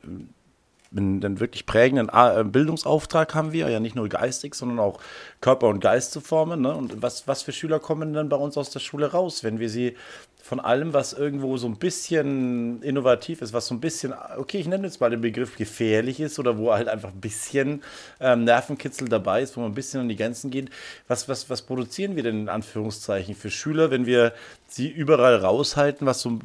einen 0.94 1.40
wirklich 1.40 1.66
prägenden 1.66 2.10
äh, 2.12 2.44
Bildungsauftrag 2.44 3.34
haben 3.34 3.52
wir, 3.52 3.68
ja 3.68 3.80
nicht 3.80 3.96
nur 3.96 4.08
geistig, 4.08 4.54
sondern 4.54 4.78
auch 4.78 5.00
Körper 5.40 5.68
und 5.68 5.80
Geist 5.80 6.12
zu 6.12 6.20
formen. 6.20 6.60
Ne? 6.60 6.74
Und 6.74 7.02
was, 7.02 7.26
was 7.26 7.42
für 7.42 7.52
Schüler 7.52 7.80
kommen 7.80 8.12
dann 8.12 8.28
bei 8.28 8.36
uns 8.36 8.56
aus 8.56 8.70
der 8.70 8.80
Schule 8.80 9.10
raus, 9.10 9.42
wenn 9.42 9.58
wir 9.58 9.70
sie 9.70 9.96
von 10.42 10.58
allem, 10.58 10.92
was 10.92 11.12
irgendwo 11.12 11.56
so 11.56 11.68
ein 11.68 11.76
bisschen 11.76 12.82
innovativ 12.82 13.42
ist, 13.42 13.52
was 13.52 13.68
so 13.68 13.74
ein 13.76 13.80
bisschen, 13.80 14.12
okay, 14.36 14.58
ich 14.58 14.66
nenne 14.66 14.88
jetzt 14.88 15.00
mal 15.00 15.08
den 15.08 15.20
Begriff 15.20 15.56
gefährlich 15.56 16.18
ist 16.18 16.36
oder 16.40 16.58
wo 16.58 16.72
halt 16.72 16.88
einfach 16.88 17.10
ein 17.10 17.20
bisschen 17.20 17.80
ähm, 18.18 18.42
Nervenkitzel 18.42 19.08
dabei 19.08 19.42
ist, 19.42 19.56
wo 19.56 19.60
man 19.60 19.70
ein 19.70 19.74
bisschen 19.74 20.00
an 20.00 20.08
die 20.08 20.16
Grenzen 20.16 20.50
geht. 20.50 20.68
Was, 21.06 21.28
was, 21.28 21.48
was 21.48 21.62
produzieren 21.62 22.16
wir 22.16 22.24
denn 22.24 22.40
in 22.40 22.48
Anführungszeichen 22.48 23.36
für 23.36 23.52
Schüler, 23.52 23.92
wenn 23.92 24.04
wir 24.04 24.32
sie 24.66 24.88
überall 24.88 25.36
raushalten, 25.36 26.08
was 26.08 26.22
so 26.22 26.30
ein 26.30 26.40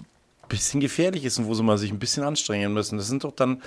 bisschen 0.47 0.79
gefährlich 0.79 1.25
ist 1.25 1.39
und 1.39 1.47
wo 1.47 1.55
sie 1.55 1.63
mal 1.63 1.79
sich 1.79 1.91
ein 1.91 1.97
bisschen 1.97 2.23
anstrengen 2.23 2.73
müssen? 2.73 2.99
Das 2.99 3.07
sind 3.07 3.23
doch 3.23 3.33
dann 3.33 3.63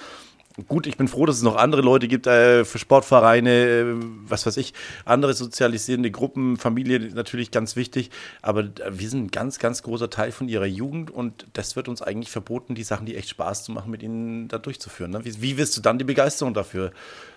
Gut, 0.66 0.88
ich 0.88 0.96
bin 0.96 1.06
froh, 1.06 1.26
dass 1.26 1.36
es 1.36 1.42
noch 1.42 1.54
andere 1.54 1.80
Leute 1.80 2.08
gibt 2.08 2.26
äh, 2.26 2.64
für 2.64 2.80
Sportvereine, 2.80 3.50
äh, 3.50 3.84
was 4.26 4.46
weiß 4.46 4.56
ich, 4.56 4.74
andere 5.04 5.32
sozialisierende 5.32 6.10
Gruppen, 6.10 6.56
Familie 6.56 6.98
natürlich 7.14 7.52
ganz 7.52 7.76
wichtig. 7.76 8.10
Aber 8.42 8.62
äh, 8.62 8.90
wir 8.90 9.08
sind 9.08 9.26
ein 9.26 9.30
ganz, 9.30 9.60
ganz 9.60 9.84
großer 9.84 10.10
Teil 10.10 10.32
von 10.32 10.48
ihrer 10.48 10.66
Jugend 10.66 11.12
und 11.12 11.46
das 11.52 11.76
wird 11.76 11.88
uns 11.88 12.02
eigentlich 12.02 12.32
verboten, 12.32 12.74
die 12.74 12.82
Sachen, 12.82 13.06
die 13.06 13.14
echt 13.14 13.28
Spaß 13.28 13.62
zu 13.62 13.70
machen, 13.70 13.92
mit 13.92 14.02
ihnen 14.02 14.48
da 14.48 14.58
durchzuführen. 14.58 15.12
Ne? 15.12 15.24
Wie, 15.24 15.40
wie 15.40 15.56
wirst 15.56 15.76
du 15.76 15.82
dann 15.82 15.98
die 15.98 16.04
Begeisterung 16.04 16.52
dafür 16.52 16.90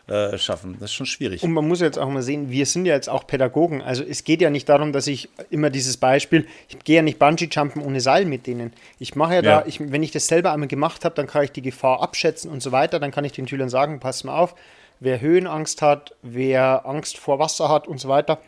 äh, 0.08 0.38
schaffen. 0.38 0.76
Das 0.80 0.90
ist 0.90 0.96
schon 0.96 1.06
schwierig. 1.06 1.44
Und 1.44 1.54
man 1.54 1.66
muss 1.66 1.80
jetzt 1.80 1.98
auch 1.98 2.10
mal 2.10 2.22
sehen, 2.22 2.50
wir 2.50 2.66
sind 2.66 2.86
ja 2.86 2.94
jetzt 2.94 3.10
auch 3.10 3.26
Pädagogen. 3.26 3.82
Also 3.82 4.04
es 4.04 4.26
geht 4.26 4.42
ja 4.42 4.50
nicht 4.50 4.68
darum, 4.68 4.92
dass 4.92 5.08
ich 5.08 5.30
immer 5.50 5.70
dieses 5.70 5.96
Beispiel, 5.96 6.46
ich 6.68 6.80
gehe 6.80 6.98
ja 6.98 7.02
nicht 7.02 7.20
Bungee-Jumpen 7.20 7.82
ohne 7.82 8.02
Seil 8.02 8.26
mit 8.26 8.46
denen. 8.46 8.74
Ich 9.00 9.16
mache 9.16 9.36
ja, 9.36 9.42
ja. 9.42 9.62
da, 9.62 9.66
ich, 9.66 9.80
wenn 9.80 10.04
ich 10.04 10.12
das 10.12 10.28
selber 10.28 10.52
einmal 10.52 10.68
gemacht 10.68 11.06
habe, 11.06 11.16
dann 11.16 11.28
kann 11.28 11.46
ich 11.46 11.52
die 11.52 11.62
Gefahr 11.62 12.02
abschätzen 12.02 12.52
und 12.52 12.62
so 12.62 12.74
weiter. 12.74 13.00
Dann 13.00 13.12
kann 13.12 13.24
ich 13.24 13.32
den 13.32 13.48
Schülern 13.48 13.70
sagen, 13.70 14.02
pass 14.02 14.26
mal 14.26 14.38
auf, 14.38 14.56
wer 15.00 15.22
Höhenangst 15.22 15.82
hat, 15.82 16.16
wer 16.22 16.86
Angst 16.86 17.18
vor 17.18 17.40
Wasser 17.40 17.70
hat 17.70 17.88
und 17.88 18.00
so 18.00 18.10
weiter, 18.10 18.40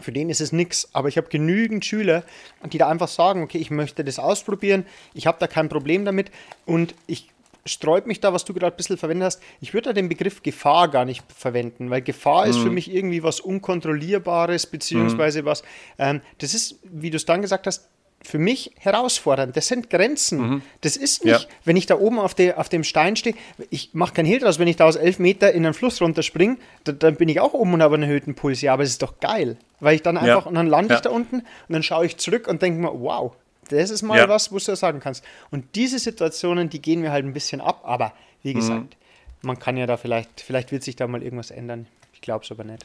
für 0.00 0.12
den 0.12 0.30
ist 0.30 0.40
es 0.40 0.52
nichts. 0.52 0.88
Aber 0.92 1.08
ich 1.08 1.16
habe 1.16 1.28
genügend 1.28 1.84
Schüler, 1.84 2.24
die 2.64 2.78
da 2.78 2.88
einfach 2.88 3.08
sagen, 3.08 3.42
okay, 3.42 3.58
ich 3.58 3.70
möchte 3.70 4.04
das 4.04 4.18
ausprobieren, 4.18 4.84
ich 5.14 5.26
habe 5.26 5.38
da 5.38 5.46
kein 5.46 5.68
Problem 5.68 6.04
damit 6.04 6.30
und 6.66 6.94
ich 7.06 7.28
sträubt 7.66 8.06
mich 8.06 8.20
da, 8.20 8.32
was 8.32 8.44
du 8.44 8.54
gerade 8.54 8.74
ein 8.74 8.76
bisschen 8.76 8.96
verwendet 8.96 9.26
hast. 9.26 9.42
Ich 9.60 9.74
würde 9.74 9.90
da 9.90 9.92
den 9.92 10.08
Begriff 10.08 10.42
Gefahr 10.42 10.88
gar 10.88 11.04
nicht 11.04 11.24
verwenden, 11.32 11.90
weil 11.90 12.02
Gefahr 12.02 12.44
mhm. 12.44 12.50
ist 12.50 12.58
für 12.58 12.68
mhm. 12.68 12.74
mich 12.74 12.92
irgendwie 12.92 13.22
was 13.22 13.40
Unkontrollierbares, 13.40 14.66
beziehungsweise 14.66 15.42
mhm. 15.42 15.46
was, 15.46 15.62
ähm, 15.98 16.20
das 16.38 16.54
ist, 16.54 16.76
wie 16.84 17.10
du 17.10 17.16
es 17.16 17.26
dann 17.26 17.42
gesagt 17.42 17.66
hast, 17.66 17.88
für 18.22 18.38
mich 18.38 18.72
herausfordernd. 18.78 19.56
Das 19.56 19.68
sind 19.68 19.88
Grenzen. 19.88 20.38
Mhm. 20.38 20.62
Das 20.80 20.96
ist 20.96 21.24
nicht, 21.24 21.42
ja. 21.42 21.48
wenn 21.64 21.76
ich 21.76 21.86
da 21.86 21.98
oben 21.98 22.18
auf, 22.18 22.34
der, 22.34 22.58
auf 22.58 22.68
dem 22.68 22.82
Stein 22.82 23.14
stehe, 23.14 23.36
ich 23.70 23.90
mache 23.92 24.14
kein 24.14 24.26
Hehl 24.26 24.40
draus, 24.40 24.58
wenn 24.58 24.68
ich 24.68 24.76
da 24.76 24.86
aus 24.86 24.96
elf 24.96 25.18
Meter 25.18 25.52
in 25.52 25.64
einen 25.64 25.74
Fluss 25.74 26.00
runterspringe, 26.00 26.56
da, 26.84 26.92
dann 26.92 27.16
bin 27.16 27.28
ich 27.28 27.40
auch 27.40 27.54
oben 27.54 27.74
und 27.74 27.82
habe 27.82 27.94
einen 27.94 28.04
erhöhten 28.04 28.34
Puls. 28.34 28.62
Ja, 28.62 28.72
aber 28.72 28.82
es 28.82 28.90
ist 28.90 29.02
doch 29.02 29.20
geil, 29.20 29.56
weil 29.80 29.94
ich 29.94 30.02
dann 30.02 30.16
einfach, 30.16 30.44
ja. 30.44 30.48
und 30.48 30.54
dann 30.54 30.66
lande 30.66 30.94
ich 30.94 30.98
ja. 30.98 31.02
da 31.02 31.10
unten 31.10 31.36
und 31.36 31.44
dann 31.68 31.82
schaue 31.82 32.06
ich 32.06 32.16
zurück 32.16 32.48
und 32.48 32.62
denke 32.62 32.80
mir, 32.80 32.92
wow, 32.92 33.32
das 33.68 33.90
ist 33.90 34.02
mal 34.02 34.18
ja. 34.18 34.28
was, 34.28 34.52
wo 34.52 34.58
du 34.58 34.76
sagen 34.76 35.00
kannst. 35.00 35.24
Und 35.50 35.74
diese 35.74 35.98
Situationen, 35.98 36.68
die 36.68 36.80
gehen 36.80 37.00
mir 37.00 37.12
halt 37.12 37.24
ein 37.24 37.32
bisschen 37.32 37.60
ab, 37.60 37.82
aber 37.84 38.12
wie 38.42 38.54
mhm. 38.54 38.58
gesagt, 38.58 38.80
mhm. 38.80 39.46
man 39.46 39.58
kann 39.58 39.76
ja 39.76 39.86
da 39.86 39.96
vielleicht, 39.96 40.40
vielleicht 40.40 40.72
wird 40.72 40.82
sich 40.82 40.96
da 40.96 41.06
mal 41.06 41.22
irgendwas 41.22 41.50
ändern. 41.50 41.86
Ich 42.12 42.20
glaube 42.20 42.44
es 42.44 42.50
aber 42.50 42.64
nicht. 42.64 42.84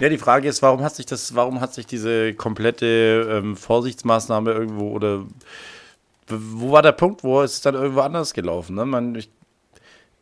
Ja, 0.00 0.08
die 0.08 0.18
Frage 0.18 0.48
ist, 0.48 0.62
warum 0.62 0.82
hat 0.82 0.94
sich 0.94 1.06
das, 1.06 1.34
warum 1.34 1.60
hat 1.60 1.74
sich 1.74 1.86
diese 1.86 2.32
komplette 2.34 3.28
ähm, 3.30 3.56
Vorsichtsmaßnahme 3.56 4.52
irgendwo 4.52 4.90
oder 4.90 5.24
wo 6.28 6.72
war 6.72 6.82
der 6.82 6.92
Punkt, 6.92 7.22
wo 7.22 7.42
ist 7.42 7.52
es 7.52 7.60
dann 7.60 7.74
irgendwo 7.74 8.00
anders 8.00 8.32
gelaufen? 8.32 8.76
Ne? 8.76 8.86
Man, 8.86 9.14
ich, 9.14 9.28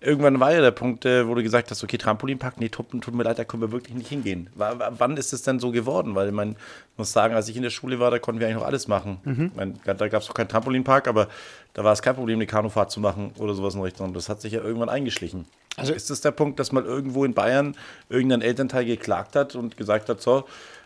irgendwann 0.02 0.40
war 0.40 0.52
ja 0.52 0.60
der 0.60 0.70
Punkt, 0.70 1.04
äh, 1.04 1.26
wo 1.26 1.34
du 1.34 1.42
gesagt 1.42 1.70
hast, 1.70 1.82
okay, 1.82 1.98
Trampolinpark, 1.98 2.60
nee, 2.60 2.68
tut, 2.68 2.90
tut 2.90 3.14
mir 3.14 3.22
leid, 3.22 3.38
da 3.38 3.44
können 3.44 3.62
wir 3.62 3.72
wirklich 3.72 3.96
nicht 3.96 4.08
hingehen. 4.08 4.50
Wann 4.54 5.16
ist 5.16 5.32
es 5.32 5.42
denn 5.42 5.58
so 5.60 5.70
geworden? 5.70 6.14
Weil 6.14 6.32
man 6.32 6.56
muss 6.96 7.12
sagen, 7.12 7.34
als 7.34 7.48
ich 7.48 7.56
in 7.56 7.62
der 7.62 7.70
Schule 7.70 8.00
war, 8.00 8.10
da 8.10 8.18
konnten 8.18 8.40
wir 8.40 8.46
eigentlich 8.46 8.60
noch 8.60 8.66
alles 8.66 8.88
machen. 8.88 9.18
Mhm. 9.24 9.52
Mein, 9.54 9.80
da 9.84 10.08
gab 10.08 10.22
es 10.22 10.28
noch 10.28 10.34
keinen 10.34 10.48
Trampolinpark, 10.48 11.08
aber 11.08 11.28
da 11.74 11.84
war 11.84 11.92
es 11.92 12.02
kein 12.02 12.14
Problem, 12.14 12.38
eine 12.38 12.46
Kanufahrt 12.46 12.90
zu 12.90 13.00
machen 13.00 13.32
oder 13.38 13.54
sowas 13.54 13.74
in 13.74 13.80
Richtung. 13.80 14.12
Das 14.14 14.28
hat 14.28 14.40
sich 14.40 14.52
ja 14.52 14.62
irgendwann 14.62 14.88
eingeschlichen. 14.88 15.46
Also 15.76 15.92
ist 15.94 16.10
das 16.10 16.20
der 16.20 16.32
Punkt, 16.32 16.60
dass 16.60 16.72
mal 16.72 16.84
irgendwo 16.84 17.24
in 17.24 17.32
Bayern 17.32 17.74
irgendein 18.08 18.42
Elternteil 18.42 18.84
geklagt 18.84 19.36
hat 19.36 19.54
und 19.54 19.76
gesagt 19.76 20.08
hat, 20.08 20.20
so, 20.20 20.44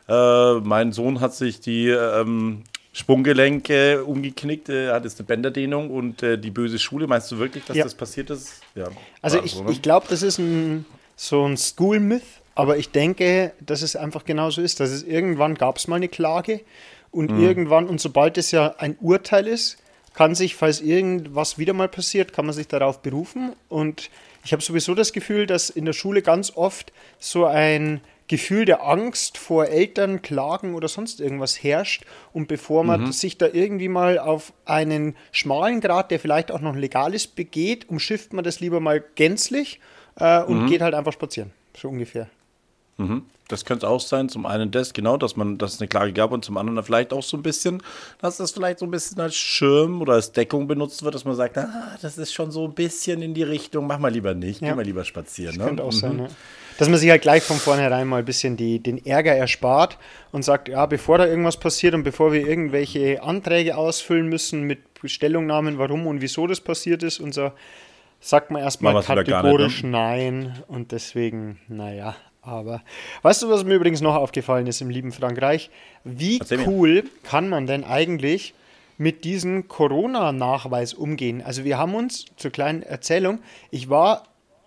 äh, 0.08 0.54
mein 0.60 0.92
Sohn 0.92 1.20
hat 1.20 1.34
sich 1.34 1.60
die 1.60 1.88
ähm, 1.88 2.62
Sprunggelenke 2.96 4.02
umgeknickt, 4.04 4.70
äh, 4.70 4.88
hat 4.88 5.04
jetzt 5.04 5.20
eine 5.20 5.26
Bänderdehnung 5.26 5.90
und 5.90 6.22
äh, 6.22 6.38
die 6.38 6.50
böse 6.50 6.78
Schule. 6.78 7.06
Meinst 7.06 7.30
du 7.30 7.36
wirklich, 7.36 7.62
dass 7.66 7.76
ja. 7.76 7.84
das 7.84 7.94
passiert 7.94 8.30
ist? 8.30 8.62
Ja, 8.74 8.88
also 9.20 9.38
ich, 9.44 9.52
so, 9.52 9.64
ne? 9.64 9.70
ich 9.70 9.82
glaube, 9.82 10.06
das 10.08 10.22
ist 10.22 10.38
ein, 10.38 10.86
so 11.14 11.44
ein 11.44 11.58
School-Myth, 11.58 12.22
aber 12.54 12.78
ich 12.78 12.92
denke, 12.92 13.52
dass 13.60 13.82
es 13.82 13.96
einfach 13.96 14.24
genauso 14.24 14.62
ist. 14.62 14.80
Dass 14.80 14.88
es 14.88 15.02
irgendwann 15.02 15.56
gab 15.56 15.76
es 15.76 15.88
mal 15.88 15.96
eine 15.96 16.08
Klage 16.08 16.62
und 17.10 17.32
mhm. 17.32 17.42
irgendwann, 17.42 17.86
und 17.86 18.00
sobald 18.00 18.38
es 18.38 18.50
ja 18.50 18.76
ein 18.78 18.96
Urteil 18.98 19.46
ist, 19.46 19.76
kann 20.14 20.34
sich, 20.34 20.54
falls 20.54 20.80
irgendwas 20.80 21.58
wieder 21.58 21.74
mal 21.74 21.88
passiert, 21.88 22.32
kann 22.32 22.46
man 22.46 22.54
sich 22.54 22.66
darauf 22.66 23.02
berufen. 23.02 23.52
Und 23.68 24.08
ich 24.42 24.54
habe 24.54 24.62
sowieso 24.62 24.94
das 24.94 25.12
Gefühl, 25.12 25.46
dass 25.46 25.68
in 25.68 25.84
der 25.84 25.92
Schule 25.92 26.22
ganz 26.22 26.50
oft 26.56 26.94
so 27.18 27.44
ein 27.44 28.00
Gefühl 28.28 28.64
der 28.64 28.84
Angst 28.86 29.38
vor 29.38 29.66
Eltern, 29.66 30.22
Klagen 30.22 30.74
oder 30.74 30.88
sonst 30.88 31.20
irgendwas 31.20 31.62
herrscht. 31.62 32.04
Und 32.32 32.48
bevor 32.48 32.84
man 32.84 33.02
mhm. 33.02 33.12
sich 33.12 33.38
da 33.38 33.46
irgendwie 33.52 33.88
mal 33.88 34.18
auf 34.18 34.52
einen 34.64 35.16
schmalen 35.32 35.80
Grad, 35.80 36.10
der 36.10 36.18
vielleicht 36.18 36.50
auch 36.50 36.60
noch 36.60 36.74
legal 36.74 37.14
ist, 37.14 37.36
begeht, 37.36 37.88
umschifft 37.88 38.32
man 38.32 38.44
das 38.44 38.60
lieber 38.60 38.80
mal 38.80 39.02
gänzlich 39.14 39.80
äh, 40.16 40.42
und 40.42 40.64
mhm. 40.64 40.66
geht 40.66 40.82
halt 40.82 40.94
einfach 40.94 41.12
spazieren. 41.12 41.52
So 41.76 41.88
ungefähr. 41.88 42.28
Mhm. 42.98 43.22
Das 43.48 43.64
könnte 43.64 43.88
auch 43.88 44.00
sein. 44.00 44.28
Zum 44.28 44.44
einen 44.44 44.70
das, 44.70 44.92
genau, 44.92 45.16
dass 45.16 45.36
man, 45.36 45.58
dass 45.58 45.74
es 45.74 45.80
eine 45.80 45.86
Klage 45.86 46.12
gab 46.12 46.32
und 46.32 46.44
zum 46.44 46.56
anderen 46.56 46.82
vielleicht 46.82 47.12
auch 47.12 47.22
so 47.22 47.36
ein 47.36 47.42
bisschen, 47.42 47.82
dass 48.20 48.38
das 48.38 48.50
vielleicht 48.50 48.80
so 48.80 48.86
ein 48.86 48.90
bisschen 48.90 49.20
als 49.20 49.36
Schirm 49.36 50.02
oder 50.02 50.14
als 50.14 50.32
Deckung 50.32 50.66
benutzt 50.66 51.04
wird, 51.04 51.14
dass 51.14 51.24
man 51.24 51.36
sagt, 51.36 51.56
ah, 51.58 51.96
das 52.02 52.18
ist 52.18 52.32
schon 52.32 52.50
so 52.50 52.64
ein 52.64 52.74
bisschen 52.74 53.22
in 53.22 53.34
die 53.34 53.44
Richtung, 53.44 53.86
mach 53.86 53.98
mal 53.98 54.10
lieber 54.10 54.34
nicht, 54.34 54.62
ja. 54.62 54.70
geh 54.70 54.74
mal 54.74 54.84
lieber 54.84 55.04
spazieren. 55.04 55.54
Das 55.54 55.58
ne? 55.58 55.64
könnte 55.66 55.84
auch 55.84 55.92
mhm. 55.92 55.96
sein, 55.96 56.18
ja. 56.18 56.26
Dass 56.78 56.88
man 56.88 56.98
sich 56.98 57.10
halt 57.10 57.22
gleich 57.22 57.42
von 57.42 57.56
vornherein 57.56 58.06
mal 58.06 58.18
ein 58.18 58.24
bisschen 58.24 58.56
die, 58.56 58.80
den 58.80 59.04
Ärger 59.04 59.34
erspart 59.34 59.98
und 60.32 60.44
sagt, 60.44 60.68
ja, 60.68 60.84
bevor 60.86 61.18
da 61.18 61.26
irgendwas 61.26 61.56
passiert 61.56 61.94
und 61.94 62.02
bevor 62.02 62.32
wir 62.32 62.46
irgendwelche 62.46 63.22
Anträge 63.22 63.76
ausfüllen 63.76 64.28
müssen 64.28 64.62
mit 64.62 64.80
Stellungnahmen, 65.04 65.78
warum 65.78 66.06
und 66.06 66.20
wieso 66.20 66.46
das 66.46 66.60
passiert 66.60 67.02
ist 67.02 67.20
und 67.20 67.32
so, 67.32 67.52
sagt 68.20 68.50
man 68.50 68.62
erstmal 68.62 69.02
kategorisch 69.02 69.82
nicht, 69.82 69.84
ne? 69.84 69.90
nein 69.90 70.62
und 70.68 70.92
deswegen, 70.92 71.60
naja, 71.68 72.16
aber 72.42 72.82
weißt 73.22 73.42
du, 73.42 73.50
was 73.50 73.64
mir 73.64 73.74
übrigens 73.74 74.00
noch 74.00 74.14
aufgefallen 74.14 74.66
ist 74.66 74.80
im 74.80 74.90
lieben 74.90 75.12
Frankreich? 75.12 75.70
Wie 76.04 76.40
cool 76.66 77.04
kann 77.24 77.48
man 77.48 77.66
denn 77.66 77.84
eigentlich 77.84 78.54
mit 78.98 79.24
diesem 79.24 79.68
Corona-Nachweis 79.68 80.94
umgehen? 80.94 81.42
Also 81.42 81.64
wir 81.64 81.76
haben 81.76 81.94
uns 81.94 82.26
zur 82.36 82.52
kleinen 82.52 82.82
Erzählung, 82.82 83.40
ich 83.70 83.90
war 83.90 84.24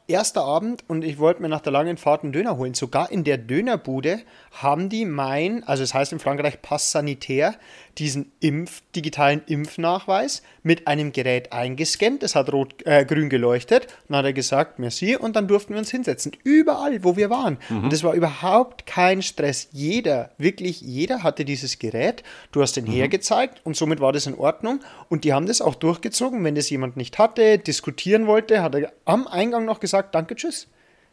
erster 0.10 0.44
Abend 0.44 0.84
und 0.88 1.04
ich 1.04 1.20
wollte 1.20 1.42
mir 1.42 1.50
nach 1.50 1.62
der 1.62 1.72
langen 1.72 1.98
Fahrt 1.98 2.24
einen 2.24 2.34
Döner 2.34 2.58
holen. 2.58 2.74
Sogar 2.74 3.12
in 3.12 3.24
der 3.24 3.38
Dönerbude 3.38 4.20
haben 4.52 4.90
die 4.90 5.06
mein, 5.06 5.64
also 5.64 5.84
es 5.84 5.94
heißt 5.94 6.12
in 6.12 6.20
Frankreich 6.20 6.62
Pass 6.62 6.92
Sanitär, 6.92 7.56
diesen 8.00 8.32
Impf, 8.40 8.82
digitalen 8.96 9.42
Impfnachweis 9.46 10.42
mit 10.64 10.88
einem 10.88 11.12
Gerät 11.12 11.52
eingescannt. 11.52 12.24
Es 12.24 12.36
hat 12.36 12.52
rot, 12.52 12.86
äh, 12.86 13.06
grün 13.06 13.30
geleuchtet. 13.30 13.88
Dann 14.08 14.18
hat 14.18 14.26
er 14.26 14.34
gesagt, 14.34 14.80
merci. 14.80 15.16
Und 15.16 15.36
dann 15.36 15.48
durften 15.48 15.74
wir 15.74 15.80
uns 15.80 15.92
hinsetzen. 15.92 16.32
Überall, 16.44 17.04
wo 17.04 17.18
wir 17.18 17.30
waren. 17.30 17.58
Mhm. 17.70 17.84
Und 17.84 17.94
es 17.94 18.04
war 18.04 18.14
überhaupt 18.14 18.86
kein 18.86 19.22
Stress. 19.22 19.68
Jeder, 19.72 20.32
wirklich 20.38 20.82
jeder 20.82 21.24
hatte 21.24 21.46
dieses 21.46 21.80
Gerät. 21.80 22.24
Du 22.52 22.62
hast 22.62 22.78
den 22.78 22.86
mhm. 22.86 22.92
hergezeigt 22.92 23.62
und 23.66 23.76
somit 23.76 24.00
war 24.00 24.14
das 24.14 24.26
in 24.26 24.36
Ordnung. 24.36 24.80
Und 25.10 25.24
die 25.24 25.34
haben 25.34 25.46
das 25.46 25.62
auch 25.62 25.76
durchgezogen. 25.76 26.44
Wenn 26.44 26.56
das 26.56 26.70
jemand 26.70 26.98
nicht 26.98 27.20
hatte, 27.20 27.58
diskutieren 27.58 28.28
wollte, 28.28 28.64
hat 28.64 28.76
er 28.76 28.94
am 29.06 29.28
Eingang 29.28 29.66
noch 29.66 29.80
gesagt, 29.80 30.16
danke, 30.16 30.36
tschüss. 30.36 30.68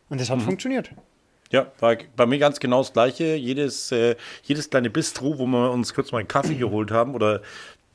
Und 0.08 0.20
das 0.20 0.30
hat 0.30 0.38
mhm. 0.38 0.42
funktioniert. 0.42 0.90
Ja, 1.52 1.70
war 1.78 1.96
bei 2.16 2.26
mir 2.26 2.38
ganz 2.38 2.58
genau 2.60 2.78
das 2.78 2.92
Gleiche. 2.92 3.36
Jedes, 3.36 3.92
äh, 3.92 4.16
jedes 4.42 4.68
kleine 4.70 4.90
Bistro, 4.90 5.38
wo 5.38 5.46
wir 5.46 5.70
uns 5.70 5.94
kurz 5.94 6.12
mal 6.12 6.18
einen 6.18 6.28
Kaffee 6.28 6.56
geholt 6.56 6.90
haben 6.90 7.14
oder 7.14 7.40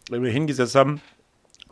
wenn 0.09 0.23
wir 0.23 0.31
hingesetzt 0.31 0.75
haben, 0.75 1.01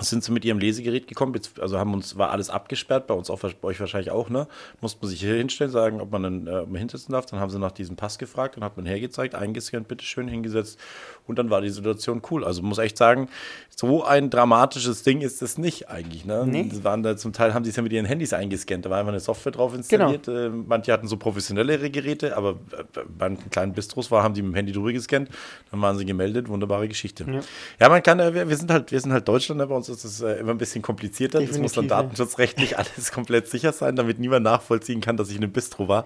sind 0.08 0.24
sie 0.24 0.32
mit 0.32 0.46
ihrem 0.46 0.60
Lesegerät 0.60 1.08
gekommen, 1.08 1.40
also 1.60 1.78
haben 1.78 1.94
uns, 1.94 2.18
war 2.18 2.32
alles 2.32 2.50
abgesperrt, 2.50 3.08
bei 3.08 3.14
uns 3.14 3.30
auch, 3.30 3.40
bei 3.40 3.68
euch 3.68 3.80
wahrscheinlich 3.80 4.12
auch, 4.12 4.30
ne? 4.30 4.48
Musste 4.82 5.00
man 5.02 5.10
sich 5.10 5.20
hier 5.20 5.36
hinstellen, 5.36 5.72
sagen, 5.72 6.02
ob 6.02 6.12
man 6.12 6.24
dann 6.24 6.48
äh, 6.48 6.78
hinsetzen 6.78 7.12
darf. 7.12 7.26
Dann 7.26 7.40
haben 7.40 7.50
sie 7.50 7.60
nach 7.60 7.72
diesem 7.72 7.96
Pass 7.96 8.18
gefragt, 8.18 8.56
dann 8.56 8.64
hat 8.64 8.78
man 8.78 8.86
hergezeigt, 8.86 9.36
eingescannt, 9.36 9.88
bitteschön, 9.88 10.28
hingesetzt 10.28 10.80
und 11.28 11.38
dann 11.38 11.50
war 11.50 11.62
die 11.62 11.70
Situation 11.70 12.22
cool. 12.32 12.44
Also 12.44 12.62
muss 12.62 12.78
echt 12.78 12.98
sagen, 12.98 13.30
so 13.76 14.04
ein 14.04 14.30
dramatisches 14.30 15.04
Ding 15.04 15.22
ist 15.22 15.42
es 15.42 15.58
nicht 15.58 15.90
eigentlich, 15.90 16.26
ne? 16.26 16.46
Nee. 16.46 16.68
Das 16.70 16.84
waren 16.84 17.04
da, 17.04 17.16
zum 17.18 17.34
Teil 17.34 17.54
haben 17.54 17.64
sie 17.64 17.70
es 17.70 17.76
ja 17.76 17.84
mit 17.84 17.94
ihren 17.94 18.06
Handys 18.06 18.34
eingescannt, 18.34 18.86
da 18.86 18.90
war 18.90 19.00
einfach 19.00 19.12
eine 19.12 19.20
Software 19.20 19.52
drauf 19.52 19.74
installiert. 19.74 20.26
Genau. 20.26 20.48
Äh, 20.48 20.50
manche 20.50 20.92
hatten 20.92 21.08
so 21.08 21.18
professionellere 21.18 21.90
Geräte, 21.90 22.36
aber 22.36 22.52
äh, 22.72 23.02
bei 23.18 23.30
kleinen 23.50 23.74
Bistros 23.74 24.12
war, 24.12 24.24
haben 24.24 24.34
die 24.34 24.42
mit 24.42 24.54
dem 24.54 24.56
Handy 24.56 24.72
drüber 24.72 24.92
gescannt, 24.92 25.30
dann 25.72 25.82
waren 25.82 25.98
sie 25.98 26.06
gemeldet, 26.06 26.48
wunderbare 26.50 26.88
Geschichte. 26.88 27.26
Ja, 27.28 27.40
ja 27.80 27.90
man 27.90 28.04
kann, 28.04 28.20
äh, 28.20 28.34
wir, 28.34 28.50
wir, 28.50 28.58
sind 28.58 28.72
halt, 28.72 28.92
wir 28.92 29.00
sind 29.00 29.14
halt 29.14 29.28
Deutschland, 29.28 29.60
bei 29.60 29.76
uns 29.76 29.89
ist 29.90 30.04
es 30.04 30.22
äh, 30.22 30.34
immer 30.34 30.52
ein 30.52 30.58
bisschen 30.58 30.82
komplizierter. 30.82 31.42
Es 31.42 31.58
muss 31.58 31.74
dann 31.74 31.88
datenschutzrechtlich 31.88 32.78
alles 32.78 33.12
komplett 33.12 33.48
sicher 33.48 33.74
sein, 33.74 33.96
damit 33.96 34.20
niemand 34.20 34.44
nachvollziehen 34.44 35.02
kann, 35.02 35.18
dass 35.18 35.30
ich 35.30 35.36
in 35.36 35.44
einem 35.44 35.52
Bistro 35.52 35.88
war 35.88 36.06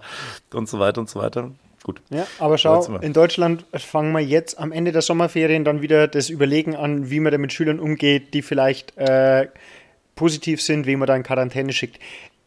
und 0.52 0.68
so 0.68 0.78
weiter 0.78 1.00
und 1.00 1.08
so 1.08 1.20
weiter. 1.20 1.50
Gut. 1.84 2.00
Ja, 2.08 2.26
aber 2.38 2.56
schau, 2.56 2.82
in 3.02 3.12
Deutschland 3.12 3.66
fangen 3.74 4.12
wir 4.12 4.20
jetzt 4.20 4.58
am 4.58 4.72
Ende 4.72 4.90
der 4.90 5.02
Sommerferien 5.02 5.64
dann 5.64 5.82
wieder 5.82 6.08
das 6.08 6.30
Überlegen 6.30 6.74
an, 6.74 7.10
wie 7.10 7.20
man 7.20 7.30
da 7.30 7.36
mit 7.36 7.52
Schülern 7.52 7.78
umgeht, 7.78 8.32
die 8.32 8.40
vielleicht 8.40 8.96
äh, 8.96 9.48
positiv 10.14 10.62
sind, 10.62 10.86
wie 10.86 10.96
man 10.96 11.06
da 11.06 11.14
in 11.14 11.22
Quarantäne 11.22 11.74
schickt. 11.74 11.98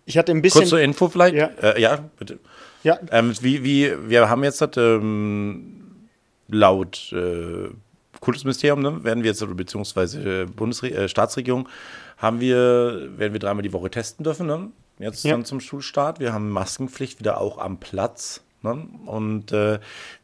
Ich 0.06 0.18
hatte 0.18 0.32
ein 0.32 0.42
bisschen. 0.42 0.62
Kurze 0.62 0.82
Info 0.82 1.10
vielleicht? 1.10 1.36
Ja, 1.36 1.52
äh, 1.62 1.80
ja 1.80 2.10
bitte. 2.18 2.40
Ja. 2.82 2.98
Ähm, 3.12 3.34
wie, 3.42 3.64
wie, 3.64 4.10
wir 4.10 4.28
haben 4.28 4.44
jetzt 4.44 4.64
ähm, 4.78 6.08
laut 6.48 7.14
äh, 7.14 7.70
Kultusministerium, 8.20 8.82
ne, 8.82 9.04
werden 9.04 9.24
wir 9.24 9.32
jetzt, 9.32 9.46
beziehungsweise 9.56 10.46
Bundesre 10.48 10.90
äh, 10.92 11.10
Staatsregierung, 11.10 11.70
haben 12.18 12.40
wir, 12.40 13.10
werden 13.18 13.34
wir 13.34 13.40
dreimal 13.40 13.64
die 13.64 13.74
Woche 13.74 13.90
testen 13.92 14.24
dürfen, 14.24 14.48
ne? 14.48 14.72
Jetzt 15.00 15.24
ja. 15.24 15.42
zum 15.44 15.60
Schulstart. 15.60 16.20
Wir 16.20 16.34
haben 16.34 16.50
Maskenpflicht 16.50 17.20
wieder 17.20 17.40
auch 17.40 17.60
am 17.60 17.80
Platz. 17.80 18.42
Ne? 18.64 18.88
Und 19.06 19.52
äh, 19.52 19.80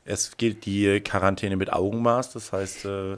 es 0.05 0.38
gilt 0.38 0.65
die 0.65 1.00
Quarantäne 1.01 1.55
mit 1.55 1.71
Augenmaß. 1.71 2.33
Das 2.33 2.51
heißt, 2.51 2.85
äh, 2.85 3.17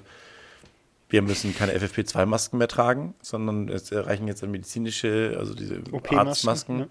wir 1.10 1.22
müssen 1.22 1.56
keine 1.56 1.74
FFP2-Masken 1.78 2.58
mehr 2.58 2.68
tragen, 2.68 3.14
sondern 3.22 3.70
es 3.70 3.92
erreichen 3.92 4.28
jetzt 4.28 4.46
medizinische, 4.46 5.36
also 5.40 5.54
diese 5.54 5.82
Arztmasken. 6.10 6.78
Ne? 6.78 6.88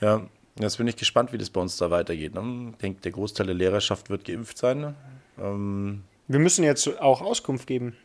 Ja, 0.00 0.22
jetzt 0.58 0.78
bin 0.78 0.88
ich 0.88 0.96
gespannt, 0.96 1.32
wie 1.32 1.38
das 1.38 1.50
bei 1.50 1.60
uns 1.60 1.76
da 1.76 1.90
weitergeht. 1.90 2.34
Ne? 2.34 2.70
Ich 2.72 2.78
denke, 2.78 3.00
der 3.02 3.12
Großteil 3.12 3.46
der 3.46 3.54
Lehrerschaft 3.54 4.10
wird 4.10 4.24
geimpft 4.24 4.58
sein. 4.58 4.80
Ne? 4.80 4.94
Ähm, 5.38 6.02
wir 6.28 6.38
müssen 6.38 6.64
jetzt 6.64 7.00
auch 7.00 7.20
Auskunft 7.20 7.66
geben. 7.66 7.96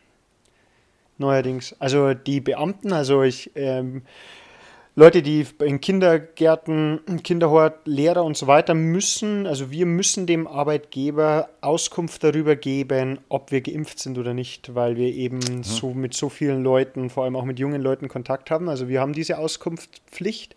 Neuerdings. 1.18 1.76
Also 1.80 2.14
die 2.14 2.40
Beamten, 2.40 2.94
also 2.94 3.24
ich, 3.24 3.52
ähm, 3.56 4.04
Leute, 4.96 5.22
die 5.22 5.46
in 5.60 5.80
Kindergärten, 5.80 7.00
Kinderhort, 7.24 7.86
Lehrer 7.86 8.24
und 8.24 8.36
so 8.36 8.48
weiter 8.48 8.74
müssen, 8.74 9.48
also 9.48 9.72
wir 9.72 9.86
müssen 9.86 10.26
dem 10.28 10.48
Arbeitgeber 10.48 11.50
Auskunft 11.62 12.24
darüber 12.24 12.56
geben, 12.56 13.20
ob 13.30 13.52
wir 13.52 13.62
geimpft 13.62 14.00
sind 14.00 14.18
oder 14.18 14.34
nicht, 14.34 14.76
weil 14.76 14.98
wir 14.98 15.08
eben 15.08 15.38
mhm. 15.38 15.64
so 15.64 15.94
mit 15.94 16.14
so 16.14 16.28
vielen 16.30 16.64
Leuten, 16.64 17.10
vor 17.10 17.24
allem 17.24 17.36
auch 17.36 17.46
mit 17.46 17.60
jungen 17.60 17.82
Leuten 17.82 18.08
Kontakt 18.08 18.52
haben. 18.52 18.68
Also 18.68 18.88
wir 18.88 19.00
haben 19.00 19.14
diese 19.14 19.38
Auskunftspflicht. 19.38 20.56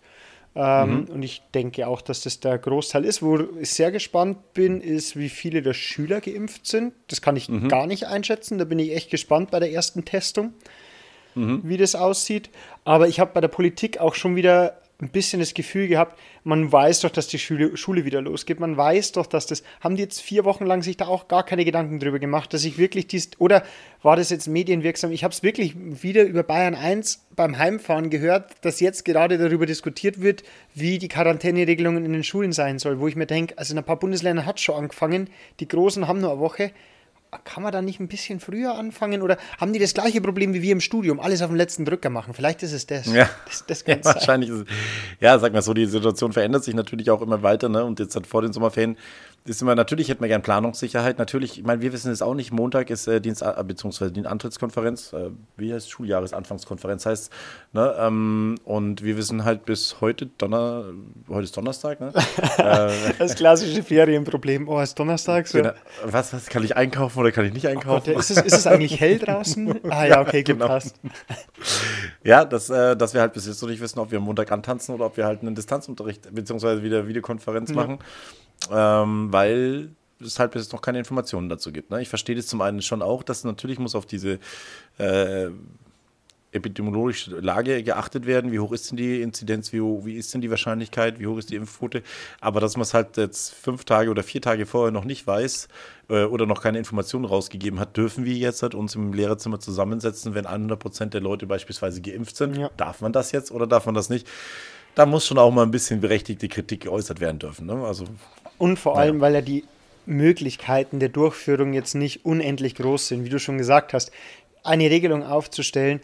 Ähm, 0.54 0.90
mhm. 0.90 1.04
Und 1.06 1.22
ich 1.22 1.42
denke 1.54 1.86
auch, 1.86 2.02
dass 2.02 2.22
das 2.22 2.40
der 2.40 2.58
Großteil 2.58 3.04
ist. 3.04 3.22
Wo 3.22 3.38
ich 3.58 3.70
sehr 3.70 3.90
gespannt 3.90 4.52
bin, 4.52 4.80
ist, 4.80 5.16
wie 5.16 5.28
viele 5.28 5.62
der 5.62 5.74
Schüler 5.74 6.20
geimpft 6.20 6.66
sind. 6.66 6.92
Das 7.08 7.22
kann 7.22 7.36
ich 7.36 7.48
mhm. 7.48 7.68
gar 7.68 7.86
nicht 7.86 8.06
einschätzen. 8.06 8.58
Da 8.58 8.64
bin 8.64 8.78
ich 8.78 8.92
echt 8.92 9.10
gespannt 9.10 9.50
bei 9.50 9.60
der 9.60 9.72
ersten 9.72 10.04
Testung, 10.04 10.52
mhm. 11.34 11.62
wie 11.64 11.78
das 11.78 11.94
aussieht. 11.94 12.50
Aber 12.84 13.08
ich 13.08 13.18
habe 13.18 13.32
bei 13.32 13.40
der 13.40 13.48
Politik 13.48 13.98
auch 13.98 14.14
schon 14.14 14.36
wieder 14.36 14.81
ein 15.02 15.08
bisschen 15.08 15.40
das 15.40 15.52
Gefühl 15.52 15.88
gehabt, 15.88 16.18
man 16.44 16.70
weiß 16.70 17.00
doch, 17.00 17.10
dass 17.10 17.26
die 17.26 17.38
Schule, 17.38 17.76
Schule 17.76 18.04
wieder 18.04 18.22
losgeht. 18.22 18.60
Man 18.60 18.76
weiß 18.76 19.12
doch, 19.12 19.26
dass 19.26 19.46
das. 19.46 19.64
Haben 19.80 19.96
die 19.96 20.02
jetzt 20.02 20.20
vier 20.20 20.44
Wochen 20.44 20.64
lang 20.64 20.82
sich 20.82 20.96
da 20.96 21.08
auch 21.08 21.26
gar 21.26 21.44
keine 21.44 21.64
Gedanken 21.64 21.98
drüber 21.98 22.20
gemacht, 22.20 22.54
dass 22.54 22.64
ich 22.64 22.78
wirklich 22.78 23.08
dies. 23.08 23.30
Oder 23.38 23.64
war 24.02 24.14
das 24.16 24.30
jetzt 24.30 24.46
medienwirksam? 24.46 25.10
Ich 25.10 25.24
habe 25.24 25.32
es 25.32 25.42
wirklich 25.42 25.74
wieder 25.76 26.22
über 26.22 26.44
Bayern 26.44 26.76
1 26.76 27.26
beim 27.34 27.58
Heimfahren 27.58 28.10
gehört, 28.10 28.52
dass 28.62 28.78
jetzt 28.78 29.04
gerade 29.04 29.38
darüber 29.38 29.66
diskutiert 29.66 30.22
wird, 30.22 30.44
wie 30.74 30.98
die 30.98 31.08
Quarantäneregelungen 31.08 32.04
in 32.04 32.12
den 32.12 32.24
Schulen 32.24 32.52
sein 32.52 32.78
soll. 32.78 33.00
Wo 33.00 33.08
ich 33.08 33.16
mir 33.16 33.26
denke, 33.26 33.58
also 33.58 33.74
in 33.74 33.78
ein 33.78 33.84
paar 33.84 33.98
Bundesländern 33.98 34.46
hat 34.46 34.58
es 34.58 34.62
schon 34.62 34.76
angefangen. 34.76 35.28
Die 35.58 35.68
Großen 35.68 36.06
haben 36.06 36.20
nur 36.20 36.30
eine 36.30 36.40
Woche. 36.40 36.70
Kann 37.38 37.62
man 37.62 37.72
da 37.72 37.80
nicht 37.80 37.98
ein 37.98 38.08
bisschen 38.08 38.40
früher 38.40 38.74
anfangen? 38.74 39.22
Oder 39.22 39.38
haben 39.58 39.72
die 39.72 39.78
das 39.78 39.94
gleiche 39.94 40.20
Problem 40.20 40.52
wie 40.52 40.62
wir 40.62 40.72
im 40.72 40.80
Studium? 40.80 41.18
Alles 41.18 41.40
auf 41.42 41.48
den 41.48 41.56
letzten 41.56 41.84
Drücker 41.84 42.10
machen. 42.10 42.34
Vielleicht 42.34 42.62
ist 42.62 42.72
es 42.72 42.86
das. 42.86 43.06
Ja, 43.06 43.28
das, 43.46 43.64
das 43.66 43.84
ja 43.86 44.04
wahrscheinlich 44.04 44.50
ist 44.50 44.60
es. 44.60 44.66
Ja, 45.20 45.38
sag 45.38 45.52
mal 45.52 45.62
so, 45.62 45.72
die 45.72 45.86
Situation 45.86 46.32
verändert 46.32 46.64
sich 46.64 46.74
natürlich 46.74 47.10
auch 47.10 47.22
immer 47.22 47.42
weiter. 47.42 47.68
Ne? 47.68 47.84
Und 47.84 48.00
jetzt 48.00 48.14
hat 48.16 48.26
vor 48.26 48.42
den 48.42 48.52
Sommerferien 48.52 48.98
ist 49.44 49.60
immer, 49.60 49.74
natürlich 49.74 50.08
hätten 50.08 50.20
wir 50.20 50.28
gern 50.28 50.42
Planungssicherheit. 50.42 51.18
Natürlich, 51.18 51.58
ich 51.58 51.64
meine, 51.64 51.82
wir 51.82 51.92
wissen 51.92 52.12
es 52.12 52.22
auch 52.22 52.34
nicht. 52.34 52.52
Montag 52.52 52.90
ist 52.90 53.08
äh, 53.08 53.20
Dienst, 53.20 53.42
äh, 53.42 53.64
beziehungsweise 53.66 54.12
die 54.12 54.24
Antrittskonferenz, 54.24 55.12
äh, 55.12 55.30
wie 55.56 55.74
heißt 55.74 55.90
Schuljahresanfangskonferenz 55.90 57.06
heißt. 57.06 57.32
Ne? 57.72 57.94
Ähm, 57.98 58.54
und 58.64 59.02
wir 59.02 59.16
wissen 59.16 59.44
halt 59.44 59.64
bis 59.64 60.00
heute, 60.00 60.26
Donner, 60.26 60.84
heute 61.28 61.44
ist 61.44 61.56
Donnerstag, 61.56 62.00
ne? 62.00 62.12
äh, 62.58 62.92
das 63.18 63.34
klassische 63.34 63.82
Ferienproblem. 63.82 64.68
Oh, 64.68 64.80
ist 64.80 64.96
Donnerstag. 64.96 65.48
So. 65.48 65.58
Genau. 65.58 65.72
Was, 66.04 66.32
was, 66.32 66.46
kann 66.46 66.62
ich 66.62 66.76
einkaufen 66.76 67.18
oder 67.18 67.32
kann 67.32 67.44
ich 67.44 67.52
nicht 67.52 67.66
einkaufen? 67.66 68.10
Oh 68.10 68.14
Gott, 68.14 68.20
ist, 68.20 68.30
es, 68.30 68.42
ist 68.42 68.58
es 68.58 68.66
eigentlich 68.68 69.00
hell 69.00 69.18
draußen? 69.18 69.80
Ah 69.92 70.06
ja, 70.06 70.20
okay, 70.20 70.42
gut, 70.42 70.54
genau. 70.54 70.68
passt. 70.68 70.96
Ja, 72.24 72.44
dass, 72.44 72.70
äh, 72.70 72.96
dass 72.96 73.14
wir 73.14 73.20
halt 73.20 73.32
bis 73.32 73.46
jetzt 73.46 73.60
noch 73.60 73.68
nicht 73.68 73.80
wissen, 73.80 73.98
ob 73.98 74.10
wir 74.10 74.18
am 74.18 74.24
Montag 74.24 74.50
antanzen 74.50 74.94
oder 74.94 75.06
ob 75.06 75.16
wir 75.16 75.26
halt 75.26 75.42
einen 75.42 75.54
Distanzunterricht 75.54 76.32
beziehungsweise 76.34 76.82
wieder 76.82 77.06
Videokonferenz 77.06 77.70
ja. 77.70 77.76
machen 77.76 77.98
ähm, 78.70 79.32
weil 79.32 79.90
es 80.20 80.38
halt 80.38 80.52
bis 80.52 80.62
jetzt 80.62 80.72
noch 80.72 80.82
keine 80.82 80.98
Informationen 80.98 81.48
dazu 81.48 81.72
gibt. 81.72 81.90
Ne? 81.90 82.00
Ich 82.02 82.08
verstehe 82.08 82.36
das 82.36 82.46
zum 82.46 82.60
einen 82.60 82.82
schon 82.82 83.02
auch, 83.02 83.22
dass 83.22 83.44
natürlich 83.44 83.78
muss 83.78 83.94
auf 83.94 84.06
diese 84.06 84.38
äh, 84.98 85.48
epidemiologische 86.52 87.40
Lage 87.40 87.82
geachtet 87.82 88.26
werden. 88.26 88.52
Wie 88.52 88.60
hoch 88.60 88.72
ist 88.72 88.90
denn 88.90 88.98
die 88.98 89.22
Inzidenz? 89.22 89.72
Wie, 89.72 89.80
wie 89.80 90.16
ist 90.16 90.32
denn 90.34 90.42
die 90.42 90.50
Wahrscheinlichkeit? 90.50 91.18
Wie 91.18 91.26
hoch 91.26 91.38
ist 91.38 91.50
die 91.50 91.56
Impfquote? 91.56 92.02
Aber 92.40 92.60
dass 92.60 92.76
man 92.76 92.82
es 92.82 92.94
halt 92.94 93.16
jetzt 93.16 93.54
fünf 93.54 93.84
Tage 93.84 94.10
oder 94.10 94.22
vier 94.22 94.42
Tage 94.42 94.66
vorher 94.66 94.92
noch 94.92 95.04
nicht 95.04 95.26
weiß 95.26 95.68
äh, 96.10 96.24
oder 96.24 96.46
noch 96.46 96.62
keine 96.62 96.78
Informationen 96.78 97.24
rausgegeben 97.24 97.80
hat, 97.80 97.96
dürfen 97.96 98.24
wir 98.24 98.34
jetzt 98.34 98.62
halt 98.62 98.74
uns 98.74 98.94
im 98.94 99.12
Lehrerzimmer 99.12 99.60
zusammensetzen, 99.60 100.34
wenn 100.34 100.46
100 100.46 100.78
Prozent 100.78 101.14
der 101.14 101.22
Leute 101.22 101.46
beispielsweise 101.46 102.00
geimpft 102.02 102.36
sind. 102.36 102.56
Ja. 102.56 102.70
Darf 102.76 103.00
man 103.00 103.12
das 103.12 103.32
jetzt 103.32 103.50
oder 103.50 103.66
darf 103.66 103.86
man 103.86 103.94
das 103.94 104.10
nicht? 104.10 104.28
Da 104.94 105.06
muss 105.06 105.26
schon 105.26 105.38
auch 105.38 105.50
mal 105.50 105.62
ein 105.62 105.70
bisschen 105.70 106.02
berechtigte 106.02 106.48
Kritik 106.48 106.82
geäußert 106.82 107.20
werden 107.20 107.38
dürfen. 107.38 107.64
Ne? 107.64 107.82
Also 107.82 108.04
und 108.62 108.78
vor 108.78 108.96
allem, 108.96 109.20
weil 109.20 109.34
ja 109.34 109.40
die 109.40 109.64
Möglichkeiten 110.06 111.00
der 111.00 111.08
Durchführung 111.08 111.72
jetzt 111.72 111.96
nicht 111.96 112.24
unendlich 112.24 112.76
groß 112.76 113.08
sind, 113.08 113.24
wie 113.24 113.28
du 113.28 113.40
schon 113.40 113.58
gesagt 113.58 113.92
hast, 113.92 114.12
eine 114.62 114.88
Regelung 114.88 115.24
aufzustellen, 115.24 116.00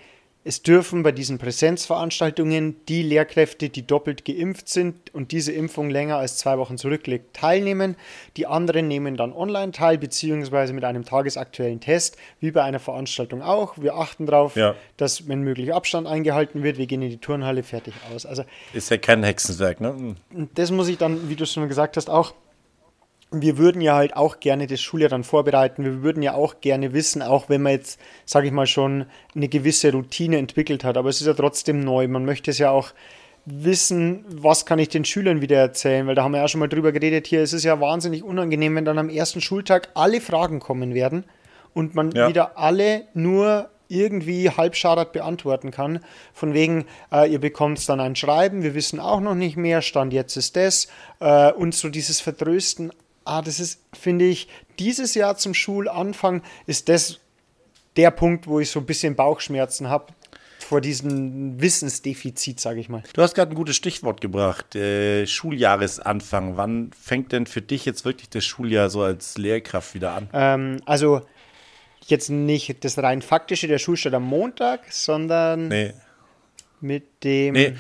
es 0.49 0.63
dürfen 0.63 1.03
bei 1.03 1.13
diesen 1.13 1.37
Präsenzveranstaltungen 1.37 2.77
die 2.89 3.03
Lehrkräfte, 3.03 3.69
die 3.69 3.87
doppelt 3.87 4.25
geimpft 4.25 4.69
sind 4.69 5.13
und 5.15 5.31
diese 5.31 5.53
Impfung 5.53 5.91
länger 5.91 6.17
als 6.17 6.39
zwei 6.39 6.57
Wochen 6.59 6.79
zurückliegt, 6.79 7.37
teilnehmen. 7.37 7.97
Die 8.37 8.47
anderen 8.47 8.89
nehmen 8.89 9.17
dann 9.17 9.33
online 9.33 9.73
teil, 9.73 9.99
beziehungsweise 9.99 10.73
mit 10.73 10.85
einem 10.85 11.05
tagesaktuellen 11.05 11.81
Test, 11.81 12.17
wie 12.41 12.51
bei 12.51 12.63
einer 12.63 12.79
Veranstaltung 12.79 13.43
auch. 13.43 13.75
Wir 13.77 13.97
achten 13.97 14.27
darauf, 14.27 14.57
ja. 14.57 14.75
dass, 14.97 15.29
wenn 15.29 15.43
möglich, 15.43 15.75
Abstand 15.75 16.07
eingehalten 16.07 16.63
wird. 16.63 16.79
Wir 16.79 16.87
gehen 16.87 17.03
in 17.03 17.11
die 17.11 17.19
Turnhalle 17.19 17.63
fertig 17.63 17.93
aus. 18.15 18.25
Also, 18.25 18.45
Ist 18.73 18.91
ja 18.91 18.97
kein 18.97 19.23
Hexenwerk, 19.23 19.83
ne? 19.83 20.17
Das 20.55 20.71
muss 20.71 20.89
ich 20.89 20.97
dann, 20.97 21.29
wie 21.29 21.37
du 21.37 21.45
schon 21.45 21.69
gesagt 21.69 21.97
hast, 21.99 22.09
auch 22.09 22.33
wir 23.31 23.59
würden 23.59 23.81
ja 23.81 23.95
halt 23.95 24.17
auch 24.17 24.41
gerne 24.41 24.67
das 24.67 24.81
Schuljahr 24.81 25.11
dann 25.11 25.25
vorbereiten. 25.25 25.85
Wir 25.85 26.03
würden 26.03 26.23
ja 26.23 26.35
auch 26.35 26.61
gerne 26.61 26.93
wissen, 26.95 27.21
auch 27.21 27.49
wenn 27.49 27.63
man 27.63 27.73
jetzt, 27.73 28.01
sage 28.25 28.47
ich 28.47 28.53
mal, 28.53 28.67
schon 28.67 29.07
eine 29.35 29.49
gewisse 29.49 29.93
Routine 29.93 30.39
entwickelt 30.39 30.83
hat. 30.85 30.97
Aber 30.97 31.11
es 31.11 31.21
ist 31.21 31.27
ja 31.27 31.35
trotzdem 31.35 31.81
neu. 31.81 32.09
Man 32.09 32.25
möchte 32.25 32.51
es 32.51 32.59
ja 32.59 32.71
auch 32.71 32.93
wissen, 33.45 34.25
was 34.29 34.67
kann 34.67 34.79
ich 34.79 34.89
den 34.89 35.05
Schülern 35.05 35.41
wieder 35.41 35.59
erzählen, 35.59 36.07
weil 36.07 36.15
da 36.15 36.23
haben 36.23 36.33
wir 36.33 36.41
ja 36.41 36.49
schon 36.49 36.61
mal 36.61 36.69
drüber 36.69 36.93
geredet 36.93 37.27
hier. 37.27 37.43
Es 37.43 37.53
ist 37.53 37.65
ja 37.65 37.81
wahnsinnig 37.81 38.23
unangenehm, 38.23 38.77
wenn 38.77 38.85
dann 38.85 38.99
am 38.99 39.09
ersten 39.09 39.41
Schultag 39.41 39.89
alle 39.95 40.21
Fragen 40.21 40.61
kommen 40.61 40.95
werden 40.95 41.25
und 41.75 41.95
man 41.95 42.11
ja. 42.13 42.29
wieder 42.29 42.59
alle 42.59 43.05
nur 43.15 43.71
irgendwie 43.89 44.51
halbschadert 44.51 45.13
beantworten 45.13 45.71
kann. 45.71 46.01
Von 46.35 46.53
wegen, 46.53 46.85
äh, 47.11 47.31
ihr 47.31 47.41
bekommt 47.41 47.87
dann 47.89 48.01
ein 48.01 48.17
Schreiben, 48.17 48.63
wir 48.63 48.75
wissen 48.75 49.01
auch 49.01 49.21
noch 49.21 49.35
nicht 49.35 49.57
mehr, 49.57 49.81
Stand 49.81 50.13
jetzt 50.13 50.37
ist 50.37 50.57
das. 50.57 50.89
Äh, 51.21 51.53
und 51.53 51.75
so 51.75 51.89
dieses 51.89 52.21
Vertrösten 52.21 52.93
ah, 53.29 53.43
das 53.43 53.61
ist, 53.61 53.81
finde 53.93 54.25
ich, 54.25 54.49
dieses 54.79 55.15
Jahr 55.15 55.37
zum 55.37 55.55
Schulanfang 55.55 56.43
ist 56.67 56.89
das 56.89 57.21
der 57.97 58.11
Punkt, 58.11 58.47
wo 58.47 58.61
ich 58.61 58.71
so 58.71 58.81
ein 58.81 58.87
bisschen 58.87 59.17
Bauchschmerzen 59.17 59.89
habe 59.89 60.13
vor 60.61 60.81
diesem 60.81 61.61
Wissensdefizit, 61.61 62.61
sage 62.61 62.81
ich 62.81 62.89
mal. 62.89 63.03
Du 63.15 63.23
hast 63.23 63.35
gerade 63.35 63.53
ein 63.53 63.55
gutes 63.55 63.77
Stichwort 63.77 64.21
gebracht, 64.21 64.77
äh, 64.77 65.27
Schuljahresanfang. 65.27 66.57
Wann 66.57 66.91
fängt 67.01 67.33
denn 67.33 67.47
für 67.47 67.63
dich 67.63 67.85
jetzt 67.85 68.05
wirklich 68.05 68.29
das 68.29 68.45
Schuljahr 68.45 68.91
so 68.91 69.03
als 69.03 69.39
Lehrkraft 69.39 69.95
wieder 69.95 70.13
an? 70.13 70.29
Ähm, 70.33 70.81
also 70.85 71.23
jetzt 72.07 72.29
nicht 72.29 72.85
das 72.85 72.99
rein 72.99 73.23
faktische, 73.23 73.67
der 73.67 73.79
Schulstart 73.79 74.15
am 74.15 74.25
Montag, 74.25 74.93
sondern 74.93 75.69
nee. 75.69 75.93
mit 76.81 77.25
dem... 77.25 77.55
Nee 77.55 77.75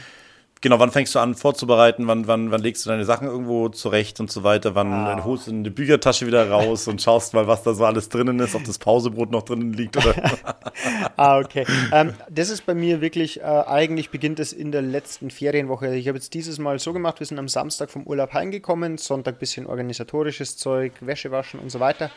Genau, 0.61 0.81
wann 0.81 0.91
fängst 0.91 1.15
du 1.15 1.21
an 1.21 1.35
vorzubereiten? 1.35 2.07
Wann, 2.09 2.27
wann, 2.27 2.51
wann 2.51 2.61
legst 2.61 2.85
du 2.85 2.91
deine 2.91 3.05
Sachen 3.05 3.29
irgendwo 3.29 3.69
zurecht 3.69 4.19
und 4.19 4.31
so 4.31 4.43
weiter? 4.43 4.75
Wann 4.75 4.93
ah. 4.93 5.25
holst 5.25 5.47
du 5.47 5.53
eine 5.53 5.71
Büchertasche 5.71 6.27
wieder 6.27 6.51
raus 6.51 6.89
und 6.89 7.01
schaust 7.01 7.35
mal, 7.35 7.47
was 7.47 7.63
da 7.63 7.75
so 7.75 7.85
alles 7.85 8.09
drinnen 8.09 8.41
ist, 8.41 8.55
ob 8.55 8.65
das 8.65 8.79
Pausebrot 8.79 9.31
noch 9.31 9.43
drinnen 9.43 9.73
liegt 9.73 9.97
oder. 9.97 10.15
ah, 11.17 11.39
okay. 11.39 11.65
Ähm, 11.93 12.15
das 12.29 12.51
ist 12.51 12.67
bei 12.67 12.75
mir 12.75 13.01
wirklich, 13.01 13.41
äh, 13.41 13.45
eigentlich 13.45 14.11
beginnt 14.11 14.41
es 14.41 14.53
in 14.53 14.73
der 14.73 14.83
letzten 14.83 15.31
Ferienwoche. 15.31 15.95
Ich 15.95 16.09
habe 16.09 16.19
jetzt 16.19 16.35
dieses 16.35 16.59
Mal 16.59 16.79
so 16.79 16.93
gemacht, 16.93 17.21
wir 17.21 17.27
sind 17.27 17.39
am 17.39 17.49
Samstag 17.49 17.91
vom 17.91 18.05
Urlaub 18.05 18.33
heimgekommen, 18.33 18.99
Sonntag 18.99 19.37
ein 19.37 19.39
bisschen 19.39 19.67
organisatorisches 19.67 20.57
Zeug, 20.57 20.93
Wäsche 21.01 21.31
waschen 21.31 21.61
und 21.61 21.71
so 21.71 21.79
weiter. 21.79 22.11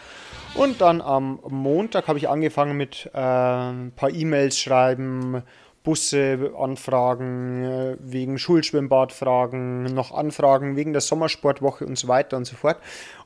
Und 0.56 0.82
dann 0.82 1.02
am 1.02 1.40
Montag 1.48 2.08
habe 2.08 2.18
ich 2.18 2.28
angefangen 2.28 2.76
mit 2.76 3.10
äh, 3.14 3.20
ein 3.20 3.92
paar 3.96 4.10
E-Mails 4.10 4.58
schreiben, 4.58 5.44
Busse 5.84 6.52
anfragen, 6.58 7.64
äh, 7.64 7.98
wegen 8.00 8.38
Schulschwimmbad 8.38 9.12
fragen, 9.12 9.84
noch 9.84 10.12
Anfragen 10.12 10.76
wegen 10.76 10.94
der 10.94 11.02
Sommersportwoche 11.02 11.86
und 11.86 11.98
so 11.98 12.08
weiter 12.08 12.38
und 12.38 12.46
so 12.46 12.56
fort. 12.56 12.78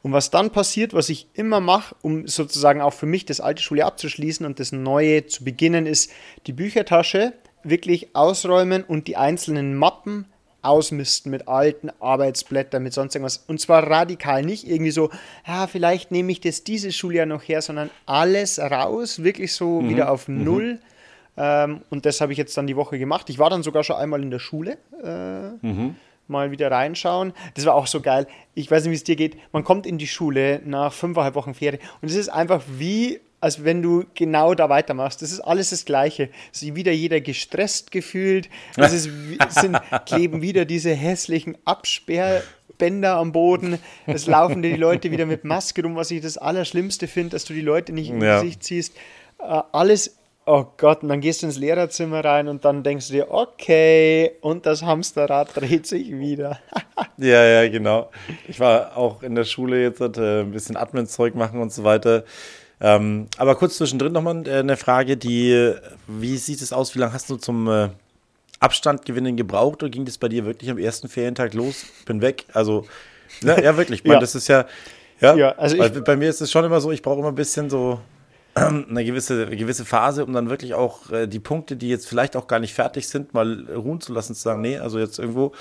Und 0.04 0.14
was 0.14 0.32
dann 0.32 0.52
passiert, 0.52 0.94
was 0.94 1.10
ich 1.10 1.28
immer 1.34 1.60
mache, 1.60 1.96
um 2.02 2.28
sozusagen 2.28 2.82
auch 2.82 2.94
für 2.94 3.06
mich 3.06 3.26
das 3.26 3.42
alte 3.42 3.62
Schuljahr 3.62 3.88
abzuschließen 3.88 4.46
und 4.46 4.60
das 4.60 4.72
neue 4.72 5.26
zu 5.28 5.44
beginnen, 5.44 5.86
ist 5.86 6.12
die 6.48 6.54
Büchertasche 6.54 7.34
wirklich 7.64 8.16
ausräumen 8.16 8.84
und 8.84 9.08
die 9.08 9.18
einzelnen 9.18 9.76
Mappen 9.76 10.26
ausmisten 10.62 11.32
mit 11.32 11.48
alten 11.48 11.92
Arbeitsblättern, 12.00 12.84
mit 12.84 12.94
sonst 12.94 13.16
irgendwas. 13.16 13.44
Und 13.48 13.60
zwar 13.60 13.90
radikal, 13.90 14.44
nicht 14.44 14.68
irgendwie 14.68 14.92
so, 14.92 15.12
ja, 15.48 15.68
vielleicht 15.68 16.12
nehme 16.12 16.32
ich 16.32 16.42
das 16.42 16.64
dieses 16.64 16.96
Schuljahr 16.96 17.26
noch 17.26 17.44
her, 17.44 17.62
sondern 17.62 17.90
alles 18.06 18.60
raus, 18.60 19.24
wirklich 19.24 19.54
so 19.54 19.82
mhm. 19.82 19.90
wieder 19.90 20.12
auf 20.12 20.28
mhm. 20.28 20.44
Ähm, 21.38 21.82
und 21.90 22.06
das 22.06 22.22
habe 22.22 22.32
ich 22.32 22.38
jetzt 22.38 22.56
dann 22.58 22.68
die 22.68 22.76
Woche 22.76 22.98
gemacht. 22.98 23.30
Ich 23.30 23.40
war 23.40 23.50
dann 23.50 23.64
sogar 23.64 23.84
schon 23.84 23.98
einmal 23.98 24.22
in 24.22 24.32
der 24.32 24.40
Schule. 24.40 24.78
Äh, 25.04 25.66
mhm. 25.66 25.96
Mal 26.28 26.52
wieder 26.52 26.72
reinschauen. 26.72 27.34
Das 27.54 27.66
war 27.66 27.76
auch 27.76 27.88
so 27.88 28.02
geil. 28.02 28.28
Ich 28.56 28.72
weiß 28.72 28.84
nicht, 28.84 28.92
wie 28.92 28.96
es 28.96 29.04
dir 29.04 29.16
geht. 29.16 29.38
Man 29.52 29.64
kommt 29.64 29.86
in 29.86 29.98
die 29.98 30.08
Schule 30.08 30.62
nach 30.66 30.92
fünfeinhalb 30.92 31.36
Wochen 31.36 31.54
Ferien 31.54 31.82
und 32.02 32.10
es 32.10 32.16
ist 32.16 32.30
einfach 32.30 32.64
wie, 32.68 33.20
als 33.42 33.64
wenn 33.64 33.84
du 33.84 34.06
genau 34.16 34.56
da 34.56 34.70
weitermachst. 34.70 35.22
Das 35.22 35.32
ist 35.32 35.42
alles 35.42 35.70
das 35.70 35.86
Gleiche. 35.86 36.30
Es 36.52 36.64
ist 36.64 36.76
wieder 36.76 36.92
jeder 36.92 37.22
gestresst 37.22 37.92
gefühlt. 37.92 38.50
Es, 38.76 38.92
ist, 38.92 39.10
es 39.48 39.56
sind, 39.56 39.78
kleben 40.08 40.42
wieder 40.42 40.66
diese 40.66 40.96
hässlichen 40.96 41.58
Absperrbänder 41.64 43.18
am 43.18 43.32
Boden. 43.32 43.78
Es 44.08 44.26
laufen 44.26 44.64
dir 44.64 44.72
die 44.72 44.80
Leute 44.80 45.12
wieder 45.12 45.28
mit 45.28 45.44
Maske 45.44 45.84
rum, 45.84 45.96
was 45.96 46.10
ich 46.10 46.22
das 46.22 46.40
Allerschlimmste 46.40 47.08
finde, 47.08 47.32
dass 47.32 47.46
du 47.46 47.54
die 47.54 47.62
Leute 47.62 47.94
nicht 47.94 48.10
im 48.10 48.20
ja. 48.20 48.42
Gesicht 48.42 48.64
siehst. 48.64 48.96
Äh, 49.38 49.62
alles 49.74 50.16
oh 50.46 50.66
Gott, 50.78 51.04
und 51.04 51.10
dann 51.10 51.22
gehst 51.22 51.42
du 51.42 51.48
ins 51.48 51.58
Lehrerzimmer 51.58 52.24
rein 52.24 52.48
und 52.48 52.66
dann 52.66 52.84
denkst 52.84 53.08
du 53.08 53.14
dir, 53.14 53.32
okay, 53.32 54.34
und 54.42 54.66
das 54.66 54.84
Hamsterrad 54.84 55.56
dreht 55.56 55.88
sich 55.88 56.12
wieder. 56.12 56.60
ja, 57.18 57.44
ja, 57.44 57.70
genau. 57.70 58.10
Ich 58.48 58.60
war 58.60 58.96
auch 58.96 59.24
in 59.24 59.36
der 59.36 59.46
Schule 59.46 59.82
jetzt 59.82 60.02
hatte 60.02 60.42
ein 60.46 60.52
bisschen 60.52 60.78
Admin-Zeug 60.78 61.36
machen 61.36 61.62
und 61.62 61.74
so 61.74 61.84
weiter. 61.84 62.24
Ähm, 62.82 63.28
aber 63.38 63.56
kurz 63.56 63.78
zwischendrin 63.78 64.12
nochmal 64.12 64.48
äh, 64.48 64.60
eine 64.60 64.78
Frage, 64.78 65.18
die, 65.18 65.74
wie 66.08 66.38
sieht 66.38 66.62
es 66.62 66.74
aus, 66.74 66.94
wie 66.94 67.00
lange 67.00 67.14
hast 67.14 67.30
du 67.30 67.38
zum 67.38 67.68
äh, 67.68 67.90
Abstand 68.60 69.06
gewinnen 69.06 69.38
gebraucht 69.38 69.82
oder 69.82 69.90
ging 69.90 70.06
das 70.06 70.18
bei 70.18 70.28
dir 70.28 70.46
wirklich 70.46 70.70
am 70.70 70.78
ersten 70.78 71.08
Ferientag 71.08 71.54
los? 71.54 71.86
Bin 72.06 72.22
weg. 72.22 72.46
Also, 72.54 72.86
ne, 73.42 73.64
ja, 73.64 73.78
wirklich. 73.78 74.00
Ich 74.00 74.04
meine, 74.06 74.16
ja. 74.16 74.20
das 74.20 74.36
ist 74.36 74.48
ja, 74.48 74.66
ja, 75.22 75.36
ja 75.36 75.52
also 75.54 75.82
ich, 75.82 76.04
bei 76.04 76.16
mir 76.16 76.30
ist 76.30 76.42
es 76.42 76.52
schon 76.52 76.66
immer 76.66 76.82
so, 76.82 76.92
ich 76.92 77.02
brauche 77.02 77.20
immer 77.20 77.30
ein 77.30 77.36
bisschen 77.36 77.70
so 77.70 78.00
eine 78.90 79.04
gewisse, 79.04 79.48
gewisse 79.48 79.84
Phase, 79.84 80.24
um 80.24 80.32
dann 80.32 80.50
wirklich 80.50 80.74
auch 80.76 81.12
äh, 81.12 81.28
die 81.28 81.40
Punkte, 81.40 81.76
die 81.76 81.90
jetzt 81.90 82.08
vielleicht 82.08 82.38
auch 82.38 82.48
gar 82.48 82.60
nicht 82.60 82.74
fertig 82.74 83.10
sind, 83.10 83.34
mal 83.34 83.66
ruhen 83.70 84.00
zu 84.00 84.14
lassen, 84.14 84.34
zu 84.34 84.42
sagen, 84.42 84.62
nee, 84.62 84.78
also 84.78 84.98
jetzt 84.98 85.20
irgendwo, 85.20 85.52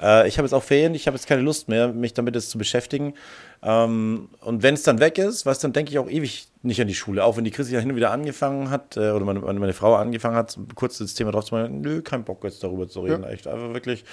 äh, 0.00 0.26
ich 0.26 0.36
habe 0.36 0.46
jetzt 0.46 0.52
auch 0.52 0.64
Ferien, 0.64 0.96
ich 0.96 1.06
habe 1.06 1.16
jetzt 1.16 1.28
keine 1.28 1.42
Lust 1.42 1.68
mehr, 1.68 1.92
mich 1.92 2.12
damit 2.12 2.34
jetzt 2.34 2.50
zu 2.50 2.58
beschäftigen. 2.58 3.14
Ähm, 3.62 4.30
und 4.40 4.64
wenn 4.64 4.74
es 4.74 4.82
dann 4.82 4.98
weg 4.98 5.18
ist, 5.18 5.46
was 5.46 5.60
dann 5.60 5.72
denke 5.72 5.92
ich 5.92 6.00
auch 6.00 6.10
ewig 6.10 6.48
nicht 6.62 6.80
an 6.80 6.88
die 6.88 6.94
Schule, 6.94 7.24
auch 7.24 7.36
wenn 7.36 7.44
die 7.44 7.52
Christi 7.52 7.72
ja 7.72 7.78
hin 7.78 7.90
und 7.90 7.96
wieder 7.96 8.10
angefangen 8.10 8.68
hat, 8.70 8.96
äh, 8.96 9.10
oder 9.10 9.24
meine, 9.24 9.40
meine 9.40 9.72
Frau 9.72 9.94
angefangen 9.94 10.34
hat, 10.34 10.58
kurz 10.74 10.98
das 10.98 11.14
Thema 11.14 11.30
drauf 11.30 11.44
zu 11.44 11.54
machen, 11.54 11.82
nö, 11.82 12.02
kein 12.02 12.24
Bock 12.24 12.42
jetzt 12.42 12.64
darüber 12.64 12.88
zu 12.88 13.02
reden, 13.02 13.22
ja. 13.22 13.30
echt, 13.30 13.46
einfach 13.46 13.72
wirklich 13.74 14.04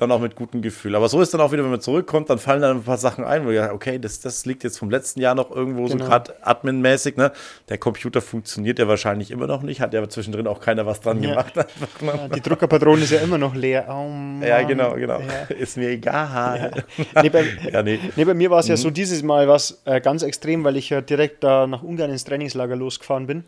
dann 0.00 0.10
auch 0.12 0.20
mit 0.20 0.34
gutem 0.36 0.62
Gefühl. 0.62 0.94
Aber 0.94 1.08
so 1.08 1.20
ist 1.20 1.32
dann 1.34 1.40
auch 1.40 1.52
wieder, 1.52 1.62
wenn 1.62 1.70
man 1.70 1.80
zurückkommt, 1.80 2.30
dann 2.30 2.38
fallen 2.38 2.62
dann 2.62 2.78
ein 2.78 2.82
paar 2.82 2.96
Sachen 2.98 3.24
ein, 3.24 3.46
wo 3.46 3.50
ja, 3.50 3.72
okay, 3.72 3.98
das, 3.98 4.20
das 4.20 4.46
liegt 4.46 4.64
jetzt 4.64 4.78
vom 4.78 4.90
letzten 4.90 5.20
Jahr 5.20 5.34
noch 5.34 5.50
irgendwo 5.50 5.84
Genau. 5.86 6.04
so 6.04 6.10
gerade 6.10 6.34
adminmäßig. 6.42 7.16
Ne? 7.16 7.32
Der 7.68 7.78
Computer 7.78 8.20
funktioniert 8.20 8.78
ja 8.78 8.88
wahrscheinlich 8.88 9.30
immer 9.30 9.46
noch 9.46 9.62
nicht, 9.62 9.80
hat 9.80 9.92
ja 9.94 10.08
zwischendrin 10.08 10.46
auch 10.46 10.60
keiner 10.60 10.86
was 10.86 11.00
dran 11.00 11.22
Ja. 11.22 11.30
gemacht. 11.30 11.52
Ja, 11.56 12.28
die 12.34 12.40
Druckerpatrone 12.40 13.02
ist 13.02 13.10
ja 13.10 13.20
immer 13.20 13.38
noch 13.38 13.54
leer. 13.54 13.86
Oh. 13.88 14.10
Ja, 14.46 14.62
genau, 14.62 14.94
genau. 14.94 15.20
Ja. 15.20 15.54
Ist 15.56 15.76
mir 15.76 15.90
egal. 15.90 16.84
Nee, 17.22 17.28
bei, 17.28 17.44
Ja, 17.72 17.82
nee. 17.82 17.98
nee, 18.16 18.24
bei 18.24 18.34
mir 18.34 18.50
war 18.50 18.60
es 18.60 18.66
Mhm. 18.66 18.70
ja 18.70 18.76
so 18.78 18.90
dieses 18.90 19.22
Mal 19.22 19.48
was 19.48 19.82
äh, 19.84 20.00
ganz 20.00 20.22
extrem, 20.22 20.64
weil 20.64 20.76
ich 20.76 20.90
ja 20.90 21.00
direkt 21.00 21.44
da 21.44 21.66
nach 21.66 21.82
Ungarn 21.82 22.10
ins 22.10 22.24
Trainingslager 22.24 22.74
losgefahren 22.76 23.26
bin. 23.26 23.44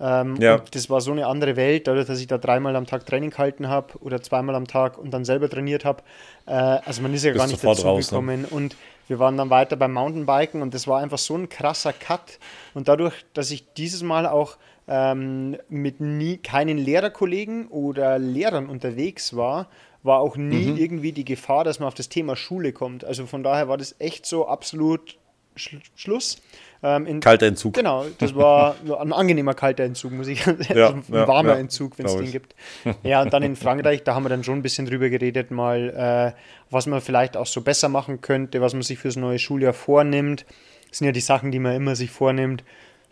Ähm, 0.00 0.36
Ja. 0.40 0.56
und 0.56 0.74
das 0.74 0.90
war 0.90 1.00
so 1.00 1.12
eine 1.12 1.26
andere 1.26 1.56
Welt, 1.56 1.86
dadurch, 1.86 2.06
dass 2.06 2.20
ich 2.20 2.26
da 2.26 2.36
dreimal 2.38 2.74
am 2.76 2.86
Tag 2.86 3.06
Training 3.06 3.30
gehalten 3.30 3.68
habe 3.68 3.94
oder 4.00 4.20
zweimal 4.22 4.54
am 4.56 4.66
Tag 4.66 4.98
und 4.98 5.12
dann 5.12 5.24
selber 5.24 5.48
trainiert 5.48 5.84
habe. 5.84 6.02
Äh, 6.46 6.52
also 6.52 7.00
man 7.02 7.14
ist 7.14 7.24
ja 7.24 7.32
Bist 7.32 7.40
gar 7.40 7.46
nicht 7.46 7.62
dazu 7.64 7.86
raus, 7.86 8.10
ne? 8.10 8.18
gekommen. 8.18 8.44
Und 8.44 8.76
wir 9.06 9.18
waren 9.18 9.36
dann 9.36 9.50
weiter 9.50 9.76
beim 9.76 9.92
Mountainbiken 9.92 10.62
und 10.62 10.74
das 10.74 10.88
war 10.88 11.00
einfach 11.00 11.18
so 11.18 11.36
ein 11.36 11.48
krasser 11.48 11.92
Cut. 11.92 12.38
Und 12.74 12.88
dadurch, 12.88 13.14
dass 13.34 13.50
ich 13.50 13.64
dieses 13.76 14.02
Mal 14.02 14.26
auch 14.26 14.56
ähm, 14.88 15.56
mit 15.68 16.00
nie 16.00 16.36
keinen 16.38 16.76
Lehrerkollegen 16.76 17.68
oder 17.68 18.18
Lehrern 18.18 18.66
unterwegs 18.68 19.34
war, 19.36 19.68
war 20.02 20.18
auch 20.18 20.36
nie 20.36 20.72
Mhm. 20.72 20.76
irgendwie 20.76 21.12
die 21.12 21.24
Gefahr, 21.24 21.64
dass 21.64 21.78
man 21.78 21.86
auf 21.88 21.94
das 21.94 22.08
Thema 22.10 22.36
Schule 22.36 22.72
kommt. 22.72 23.04
Also 23.04 23.24
von 23.26 23.42
daher 23.42 23.68
war 23.68 23.78
das 23.78 23.94
echt 24.00 24.26
so 24.26 24.46
absolut 24.46 25.16
Sch 25.56 25.76
Schluss. 25.94 26.42
Ähm, 26.86 27.06
in, 27.06 27.20
Kalter 27.20 27.46
Entzug. 27.46 27.72
Genau, 27.72 28.04
das 28.18 28.34
war 28.34 28.76
ein 29.00 29.14
angenehmer 29.14 29.54
kalter 29.54 29.84
Entzug, 29.84 30.12
muss 30.12 30.28
ich 30.28 30.44
sagen. 30.44 30.58
Ja, 30.74 30.90
ein 30.90 31.02
ja, 31.10 31.26
warmer 31.26 31.54
ja, 31.54 31.58
Entzug, 31.58 31.96
wenn 31.96 32.04
es 32.04 32.14
den 32.14 32.24
ich. 32.24 32.32
gibt. 32.32 32.54
Ja, 33.02 33.22
und 33.22 33.32
dann 33.32 33.42
in 33.42 33.56
Frankreich, 33.56 34.04
da 34.04 34.14
haben 34.14 34.24
wir 34.24 34.28
dann 34.28 34.44
schon 34.44 34.58
ein 34.58 34.62
bisschen 34.62 34.84
drüber 34.84 35.08
geredet, 35.08 35.50
mal, 35.50 36.34
äh, 36.36 36.38
was 36.70 36.84
man 36.84 37.00
vielleicht 37.00 37.38
auch 37.38 37.46
so 37.46 37.62
besser 37.62 37.88
machen 37.88 38.20
könnte, 38.20 38.60
was 38.60 38.74
man 38.74 38.82
sich 38.82 38.98
fürs 38.98 39.16
neue 39.16 39.38
Schuljahr 39.38 39.72
vornimmt. 39.72 40.44
Das 40.90 40.98
sind 40.98 41.06
ja 41.06 41.12
die 41.12 41.20
Sachen, 41.20 41.50
die 41.50 41.58
man 41.58 41.74
immer 41.74 41.96
sich 41.96 42.10
vornimmt. 42.10 42.64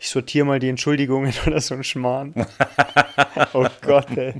Ich 0.03 0.09
sortiere 0.09 0.45
mal 0.45 0.59
die 0.59 0.67
Entschuldigungen 0.67 1.31
oder 1.47 1.61
so 1.61 1.75
ein 1.75 1.83
Schmarrn. 1.85 2.33
oh 3.53 3.65
Gott, 3.81 4.07
ey. 4.17 4.33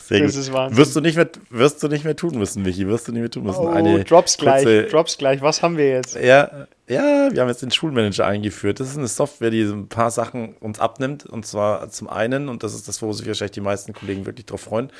Sehr 0.00 0.20
das 0.20 0.34
gut. 0.34 0.40
ist 0.42 0.52
Wahnsinn. 0.52 0.78
Wirst 0.78 0.94
du, 0.94 1.00
nicht 1.00 1.16
mehr, 1.16 1.28
wirst 1.50 1.82
du 1.82 1.88
nicht 1.88 2.04
mehr 2.04 2.14
tun 2.14 2.38
müssen, 2.38 2.62
Michi. 2.62 2.86
Wirst 2.86 3.08
du 3.08 3.12
nicht 3.12 3.20
mehr 3.20 3.30
tun 3.30 3.42
müssen. 3.42 3.58
Oh, 3.64 3.68
Eine 3.68 4.04
Drops 4.04 4.38
gleich, 4.38 4.62
kurze- 4.62 4.84
Drops 4.84 5.18
gleich. 5.18 5.42
Was 5.42 5.60
haben 5.60 5.76
wir 5.76 5.90
jetzt? 5.90 6.14
Ja, 6.14 6.68
ja, 6.86 7.30
wir 7.32 7.40
haben 7.40 7.48
jetzt 7.48 7.62
den 7.62 7.72
Schulmanager 7.72 8.24
eingeführt. 8.26 8.78
Das 8.78 8.90
ist 8.90 8.96
eine 8.96 9.08
Software, 9.08 9.50
die 9.50 9.62
ein 9.62 9.88
paar 9.88 10.12
Sachen 10.12 10.54
uns 10.60 10.78
abnimmt. 10.78 11.26
Und 11.26 11.46
zwar 11.46 11.90
zum 11.90 12.08
einen, 12.08 12.48
und 12.48 12.62
das 12.62 12.72
ist 12.72 12.86
das, 12.86 13.02
wo 13.02 13.12
sich 13.12 13.26
wahrscheinlich 13.26 13.50
die 13.50 13.60
meisten 13.60 13.92
Kollegen 13.94 14.24
wirklich 14.24 14.46
drauf 14.46 14.60
freuen, 14.60 14.90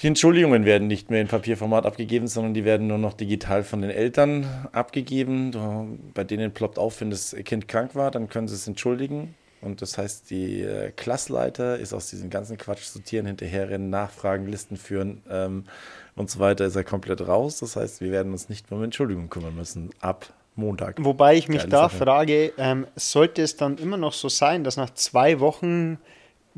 die 0.00 0.06
Entschuldigungen 0.06 0.64
werden 0.64 0.86
nicht 0.88 1.10
mehr 1.10 1.20
in 1.20 1.28
Papierformat 1.28 1.86
abgegeben, 1.86 2.28
sondern 2.28 2.54
die 2.54 2.64
werden 2.64 2.86
nur 2.86 2.98
noch 2.98 3.14
digital 3.14 3.64
von 3.64 3.82
den 3.82 3.90
Eltern 3.90 4.46
abgegeben. 4.72 5.52
Du- 5.52 5.98
Bei 6.14 6.24
denen 6.24 6.52
ploppt 6.52 6.78
auf, 6.78 7.00
wenn 7.00 7.10
das 7.10 7.34
Kind 7.44 7.68
krank 7.68 7.94
war, 7.94 8.10
dann 8.10 8.28
können 8.28 8.48
sie 8.48 8.54
es 8.54 8.66
entschuldigen. 8.68 9.34
Und 9.60 9.82
das 9.82 9.98
heißt, 9.98 10.30
die 10.30 10.62
äh, 10.62 10.92
Klassleiter 10.92 11.78
ist 11.78 11.92
aus 11.92 12.10
diesem 12.10 12.30
ganzen 12.30 12.56
Quatsch 12.58 12.84
sortieren, 12.84 13.26
hinterherrennen, 13.26 13.90
nachfragen, 13.90 14.46
Listen 14.46 14.76
führen 14.76 15.20
ähm, 15.28 15.64
und 16.14 16.30
so 16.30 16.38
weiter, 16.38 16.64
ist 16.66 16.76
er 16.76 16.84
komplett 16.84 17.26
raus. 17.26 17.58
Das 17.58 17.74
heißt, 17.74 18.00
wir 18.00 18.12
werden 18.12 18.30
uns 18.30 18.48
nicht 18.48 18.70
mehr 18.70 18.78
um 18.78 18.84
Entschuldigung 18.84 19.28
kümmern 19.28 19.56
müssen 19.56 19.90
ab 20.00 20.32
Montag. 20.54 20.96
Wobei 21.04 21.34
ich 21.34 21.48
mich 21.48 21.58
Geile 21.58 21.70
da 21.70 21.82
Sache. 21.88 21.96
frage, 21.96 22.52
ähm, 22.56 22.86
sollte 22.94 23.42
es 23.42 23.56
dann 23.56 23.78
immer 23.78 23.96
noch 23.96 24.12
so 24.12 24.28
sein, 24.28 24.62
dass 24.62 24.76
nach 24.76 24.90
zwei 24.94 25.40
Wochen 25.40 25.98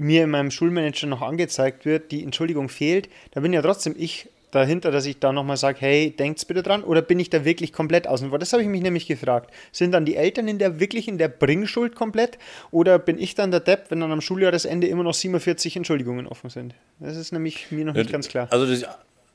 mir 0.00 0.24
in 0.24 0.30
meinem 0.30 0.50
Schulmanager 0.50 1.06
noch 1.06 1.20
angezeigt 1.20 1.84
wird, 1.84 2.10
die 2.10 2.22
Entschuldigung 2.22 2.68
fehlt, 2.68 3.08
da 3.32 3.40
bin 3.40 3.52
ja 3.52 3.60
trotzdem 3.60 3.94
ich 3.98 4.28
dahinter, 4.50 4.90
dass 4.90 5.06
ich 5.06 5.18
da 5.20 5.32
nochmal 5.32 5.58
sage, 5.58 5.76
hey, 5.80 6.10
denkt's 6.10 6.44
bitte 6.44 6.62
dran, 6.62 6.82
oder 6.82 7.02
bin 7.02 7.20
ich 7.20 7.30
da 7.30 7.44
wirklich 7.44 7.72
komplett 7.72 8.06
außen 8.06 8.30
vor? 8.30 8.38
Das 8.38 8.52
habe 8.52 8.62
ich 8.62 8.68
mich 8.68 8.82
nämlich 8.82 9.06
gefragt. 9.06 9.52
Sind 9.70 9.92
dann 9.92 10.04
die 10.04 10.16
Eltern 10.16 10.48
in 10.48 10.58
der 10.58 10.80
wirklich 10.80 11.06
in 11.06 11.18
der 11.18 11.28
Bringschuld 11.28 11.94
komplett, 11.94 12.38
oder 12.70 12.98
bin 12.98 13.18
ich 13.18 13.34
dann 13.34 13.50
der 13.50 13.60
Depp, 13.60 13.90
wenn 13.90 14.00
dann 14.00 14.10
am 14.10 14.20
Schuljahresende 14.20 14.86
immer 14.86 15.04
noch 15.04 15.14
47 15.14 15.76
Entschuldigungen 15.76 16.26
offen 16.26 16.50
sind? 16.50 16.74
Das 16.98 17.16
ist 17.16 17.32
nämlich 17.32 17.70
mir 17.70 17.84
noch 17.84 17.94
nicht 17.94 18.10
ganz 18.10 18.26
klar. 18.28 18.48
Also 18.50 18.66
das, 18.66 18.84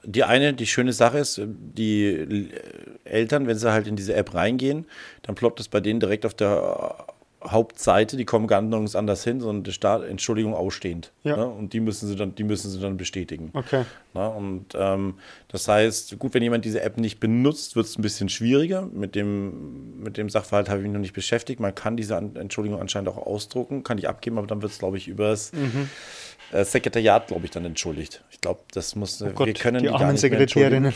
die 0.04 0.24
eine, 0.24 0.54
die 0.54 0.68
schöne 0.68 0.94
Sache 0.94 1.20
ist, 1.20 1.40
die 1.46 2.50
Eltern, 3.06 3.48
wenn 3.48 3.58
sie 3.58 3.72
halt 3.72 3.88
in 3.88 3.96
diese 3.96 4.16
App 4.16 4.34
reingehen, 4.34 4.86
dann 5.22 5.36
ploppt 5.36 5.60
es 5.60 5.68
bei 5.68 5.80
denen 5.80 6.00
direkt 6.00 6.26
auf 6.26 6.34
der 6.34 7.08
Hauptseite, 7.52 8.18
die 8.18 8.26
kommen 8.26 8.48
gar 8.48 8.62
nirgends 8.62 8.96
anders 8.96 9.24
hin, 9.24 9.40
sondern 9.40 9.64
da 9.64 9.72
steht 9.72 10.10
Entschuldigung 10.10 10.54
ausstehend. 10.54 11.12
Ja. 11.24 11.38
Ne? 11.38 11.48
Und 11.48 11.74
die 11.74 11.80
müssen 11.80 12.08
sie 12.08 12.16
dann, 12.16 12.36
die 12.36 12.44
müssen 12.44 12.70
sie 12.70 12.80
dann 12.80 12.98
bestätigen. 12.98 13.52
Okay. 13.54 13.84
Na, 14.14 14.28
und 14.28 14.68
ähm, 14.76 15.16
das 15.48 15.68
heißt, 15.68 16.18
gut, 16.20 16.34
wenn 16.34 16.44
jemand 16.44 16.66
diese 16.66 16.82
App 16.82 16.98
nicht 16.98 17.20
benutzt, 17.20 17.76
wird 17.76 17.86
es 17.86 17.98
ein 17.98 18.02
bisschen 18.02 18.30
schwieriger. 18.30 18.88
Mit 18.94 19.16
dem, 19.16 20.02
mit 20.02 20.18
dem 20.18 20.30
Sachverhalt 20.30 20.70
habe 20.70 20.80
ich 20.80 20.84
mich 20.84 20.94
noch 20.94 21.00
nicht 21.00 21.14
beschäftigt. 21.14 21.60
Man 21.60 21.76
kann 21.76 21.98
diese 21.98 22.16
An 22.18 22.36
Entschuldigung 22.36 22.80
anscheinend 22.80 23.10
auch 23.10 23.18
ausdrucken, 23.18 23.84
kann 23.84 23.98
ich 23.98 24.08
abgeben, 24.08 24.38
aber 24.38 24.48
dann 24.48 24.62
wird 24.62 24.72
es, 24.72 24.80
glaube 24.80 24.98
ich, 24.98 25.08
übers 25.08 25.52
äh, 26.52 26.64
Sekretariat, 26.64 27.28
glaube 27.28 27.46
ich, 27.46 27.52
dann 27.52 27.66
entschuldigt. 27.66 28.24
Ich 28.32 28.42
glaube, 28.42 28.62
das 28.74 28.96
muss, 28.96 29.22
Oh 29.22 29.30
Gott, 29.34 29.48
wir 29.48 29.54
können 29.54 29.80
die 29.80 29.86
gar 29.86 30.02
armen 30.02 30.14
nicht 30.14 30.24
mehr 30.24 30.40
entschuldigen. 30.40 30.92
Sekretärinnen. 30.92 30.94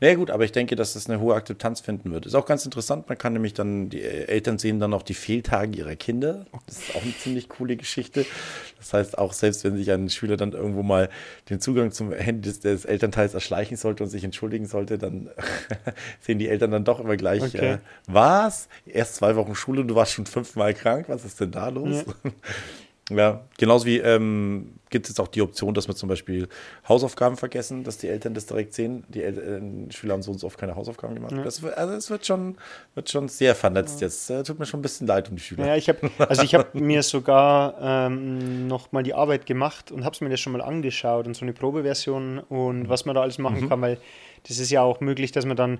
Naja 0.00 0.14
gut, 0.14 0.30
aber 0.30 0.44
ich 0.44 0.52
denke, 0.52 0.76
dass 0.76 0.94
das 0.94 1.08
eine 1.08 1.20
hohe 1.20 1.34
Akzeptanz 1.34 1.80
finden 1.80 2.12
wird. 2.12 2.26
Ist 2.26 2.34
auch 2.34 2.46
ganz 2.46 2.64
interessant, 2.64 3.08
man 3.08 3.16
kann 3.18 3.32
nämlich 3.32 3.54
dann, 3.54 3.88
die 3.90 4.02
Eltern 4.02 4.58
sehen 4.58 4.80
dann 4.80 4.92
auch 4.94 5.02
die 5.02 5.14
Fehltage 5.14 5.76
ihrer 5.78 5.96
Kinder. 5.96 6.46
Das 6.66 6.78
ist 6.78 6.96
auch 6.96 7.02
eine 7.02 7.16
ziemlich 7.16 7.48
coole 7.48 7.76
Geschichte. 7.76 8.26
Das 8.78 8.92
heißt, 8.92 9.18
auch 9.18 9.32
selbst 9.32 9.64
wenn 9.64 9.76
sich 9.76 9.90
ein 9.90 10.10
Schüler 10.10 10.36
dann 10.36 10.52
irgendwo 10.52 10.82
mal 10.82 11.08
den 11.48 11.60
Zugang 11.60 11.90
zum 11.92 12.12
Handy 12.12 12.42
des, 12.48 12.60
des 12.60 12.84
Elternteils 12.84 13.34
erschleichen 13.34 13.76
sollte 13.76 14.04
und 14.04 14.10
sich 14.10 14.24
entschuldigen 14.24 14.66
sollte, 14.66 14.98
dann 14.98 15.30
sehen 16.20 16.38
die 16.38 16.48
Eltern 16.48 16.70
dann 16.70 16.84
doch 16.84 17.00
immer 17.00 17.16
gleich, 17.16 17.42
Okay. 17.42 17.72
äh, 17.74 17.78
was? 18.06 18.68
Erst 18.86 19.16
zwei 19.16 19.36
Wochen 19.36 19.54
Schule 19.54 19.80
und 19.80 19.88
du 19.88 19.94
warst 19.94 20.12
schon 20.12 20.26
fünfmal 20.26 20.74
krank, 20.74 21.06
was 21.08 21.24
ist 21.24 21.40
denn 21.40 21.50
da 21.50 21.68
los? 21.68 22.04
Ja, 22.06 22.30
genauso 23.58 23.86
wie 23.86 23.98
ähm, 23.98 24.72
gibt 24.90 25.06
es 25.06 25.10
jetzt 25.10 25.20
auch 25.20 25.28
die 25.28 25.42
Option, 25.42 25.74
dass 25.74 25.88
wir 25.88 25.94
zum 25.94 26.08
Beispiel 26.08 26.48
Hausaufgaben 26.88 27.36
vergessen, 27.36 27.84
dass 27.84 27.98
die 27.98 28.08
Eltern 28.08 28.32
das 28.32 28.46
direkt 28.46 28.72
sehen. 28.74 29.04
Die 29.08 29.22
El 29.22 29.38
äh, 29.88 29.92
Schüler 29.92 30.14
haben 30.14 30.22
so 30.22 30.30
und 30.30 30.38
so 30.38 30.46
oft 30.46 30.56
keine 30.58 30.74
Hausaufgaben 30.76 31.14
gemacht. 31.16 31.34
Das, 31.44 31.62
wird- 31.62 31.76
also 31.76 31.94
es 31.94 32.08
wird 32.10 32.24
schon, 32.24 32.56
wird 32.94 33.10
schon 33.10 33.28
sehr 33.28 33.54
vernetzt 33.54 34.00
jetzt. 34.00 34.30
Äh, 34.30 34.42
tut 34.42 34.58
mir 34.58 34.66
schon 34.66 34.80
ein 34.80 34.82
bisschen 34.82 35.06
leid 35.06 35.28
um 35.28 35.36
die 35.36 35.42
Schüler. 35.42 35.66
Ja, 35.66 35.76
ich 35.76 35.88
habe 35.88 36.10
also 36.18 36.42
ich 36.42 36.54
habe 36.54 36.78
mir 36.78 37.02
sogar 37.02 37.76
ähm, 37.80 38.66
noch 38.68 38.92
mal 38.92 39.02
die 39.02 39.14
Arbeit 39.14 39.46
gemacht 39.46 39.90
und 39.90 40.04
habe 40.04 40.14
es 40.14 40.20
mir 40.20 40.30
das 40.30 40.40
schon 40.40 40.52
mal 40.52 40.62
angeschaut 40.62 41.26
und 41.26 41.34
so 41.34 41.44
eine 41.44 41.52
Probeversion 41.52 42.38
und 42.38 42.88
was 42.88 43.04
man 43.04 43.14
da 43.14 43.22
alles 43.22 43.38
machen 43.38 43.68
kann, 43.68 43.80
weil 43.82 43.98
das 44.48 44.58
ist 44.58 44.70
ja 44.70 44.82
auch 44.82 45.00
möglich, 45.00 45.32
dass 45.32 45.46
man 45.46 45.56
dann 45.56 45.78